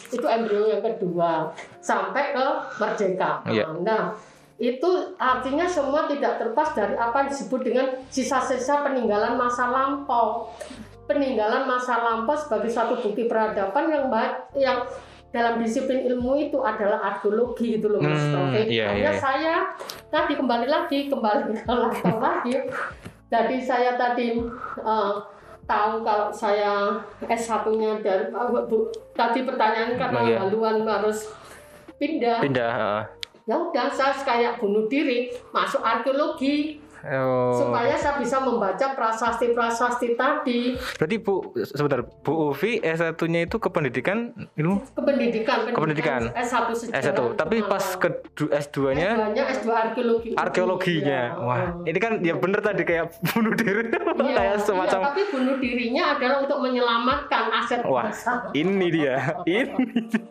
itu 0.07 0.23
embrio 0.25 0.67
yang 0.69 0.83
kedua 0.83 1.51
sampai 1.79 2.31
ke 2.31 2.47
merdeka 2.77 3.43
Iya. 3.45 3.67
nah 3.81 4.14
itu 4.55 4.87
artinya 5.14 5.67
semua 5.67 6.07
tidak 6.07 6.38
terlepas 6.38 6.71
dari 6.73 6.95
apa 6.95 7.17
yang 7.21 7.29
disebut 7.29 7.61
dengan 7.61 7.87
sisa-sisa 8.07 8.81
peninggalan 8.81 9.35
masa 9.35 9.67
lampau 9.67 10.47
peninggalan 11.05 11.67
masa 11.67 11.99
lampau 12.01 12.33
sebagai 12.33 12.71
suatu 12.71 12.97
bukti 12.97 13.27
peradaban 13.27 13.85
yang 13.87 14.05
ba- 14.07 14.47
yang 14.55 14.87
dalam 15.29 15.59
disiplin 15.59 16.07
ilmu 16.07 16.38
itu 16.40 16.62
adalah 16.62 17.03
arkeologi 17.12 17.75
gitu 17.75 17.90
loh 17.90 17.99
Mas 17.99 18.23
Hmm, 18.23 18.55
Taufik. 18.55 18.71
iya, 18.71 18.95
iya. 18.95 19.11
saya 19.12 19.75
tadi 20.07 20.33
kembali 20.33 20.64
lagi 20.64 21.11
kembali 21.11 21.59
ke 21.59 21.75
latar 21.75 22.17
lagi. 22.17 22.55
Jadi 23.27 23.57
saya 23.59 23.99
tadi 23.99 24.38
eh, 24.79 25.14
tahu 25.64 26.05
kalau 26.05 26.29
saya 26.29 27.00
S1-nya 27.24 28.05
dari 28.05 28.29
Bu, 28.68 28.88
tadi 29.16 29.44
pertanyaan 29.48 29.96
karena 29.96 30.20
Iya. 30.24 30.38
haluan 30.44 30.85
harus 30.85 31.33
pindah. 31.96 32.38
Pindah. 32.44 33.09
Ya 33.44 33.57
udah 33.61 33.88
saya 33.92 34.16
kayak 34.24 34.57
bunuh 34.61 34.88
diri 34.88 35.29
masuk 35.53 35.85
arkeologi 35.85 36.81
Oh. 37.07 37.53
supaya 37.59 37.93
saya 37.95 38.17
bisa 38.17 38.38
membaca 38.38 38.97
prasasti-prasasti 38.97 40.14
tadi 40.14 40.73
Berarti 40.95 41.17
Bu, 41.19 41.35
sebentar, 41.62 42.01
Bu 42.01 42.33
Uvi 42.49 42.81
S1-nya 42.81 43.45
itu 43.45 43.57
kependidikan 43.59 44.33
ilmu 44.55 44.81
kependidikan 44.90 45.69
Kependidikan. 45.69 46.33
S1 46.33 46.64
sejarah 46.73 47.03
S1. 47.05 47.19
Tapi 47.37 47.57
pas 47.62 47.85
ke 47.95 48.09
S2-nya 48.47 49.09
S2-nya 49.14 49.43
S2 49.53 49.67
arkeologi 49.69 50.29
arkeologinya. 50.35 51.21
Iya. 51.31 51.40
Wah, 51.40 51.62
ini 51.83 51.99
kan 51.99 52.12
ya 52.21 52.35
bener 52.35 52.61
tadi 52.61 52.83
kayak 52.83 53.05
bunuh 53.27 53.53
diri. 53.53 53.83
Iya, 53.90 54.33
kayak 54.38 54.55
semacam 54.61 54.99
iya, 54.99 55.07
tapi 55.07 55.23
bunuh 55.29 55.57
dirinya 55.59 56.03
adalah 56.11 56.37
untuk 56.40 56.59
menyelamatkan 56.61 57.45
aset 57.55 57.81
Wah, 57.85 58.09
bangsa 58.09 58.33
ini 58.53 58.87
dia. 58.90 59.14
Ini. 59.45 59.69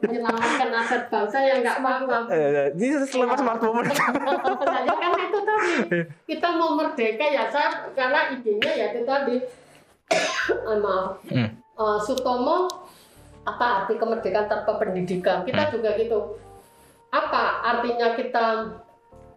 menyelamatkan 0.02 0.70
aset 0.76 1.04
bangsa 1.08 1.38
yang 1.40 1.62
nggak 1.62 1.78
paham 1.80 2.02
Eh, 2.26 2.72
Ini 2.74 3.06
selepas 3.06 3.38
smartphone. 3.38 3.86
saya 3.86 4.94
kan 5.02 5.12
itu 5.20 5.40
tadi 5.40 6.00
kita 6.26 6.50
mau 6.64 6.72
merdeka 6.74 7.26
ya 7.26 7.44
saya 7.48 7.92
karena 7.92 8.32
idenya 8.32 8.72
ya 8.72 8.86
itu 8.90 9.04
tadi 9.04 9.38
Eh, 10.64 10.78
maaf 10.84 11.20
Hmm. 11.26 11.50
Eh, 11.74 12.00
Sutomo 12.00 12.70
apa 13.44 13.84
arti 13.84 13.98
kemerdekaan 13.98 14.48
tanpa 14.48 14.78
pendidikan 14.78 15.44
kita 15.44 15.68
Hmm. 15.68 15.74
juga 15.74 15.90
gitu 15.96 16.20
apa 17.10 17.44
artinya 17.62 18.16
kita 18.16 18.46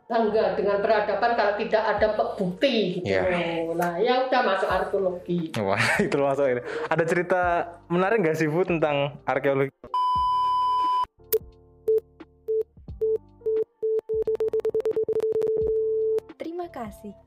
bangga 0.06 0.54
dengan 0.54 0.78
peradaban 0.78 1.34
kalau 1.34 1.54
tidak 1.56 1.82
ada 1.82 2.06
bukti 2.14 2.74
gitu 2.94 3.10
Iya. 3.10 3.26
nah 3.74 3.98
ya 3.98 4.22
udah 4.22 4.40
masuk 4.44 4.68
arkeologi 4.70 5.50
Wah, 5.58 5.82
itu 5.98 6.14
masuk 6.14 6.46
ini. 6.46 6.62
Ada 6.86 7.04
cerita 7.04 7.40
menarik 7.88 8.22
nggak 8.22 8.38
sih 8.38 8.46
Bu 8.46 8.62
tentang 8.62 9.18
arkeologi? 9.24 9.74
Kasih. 16.76 17.25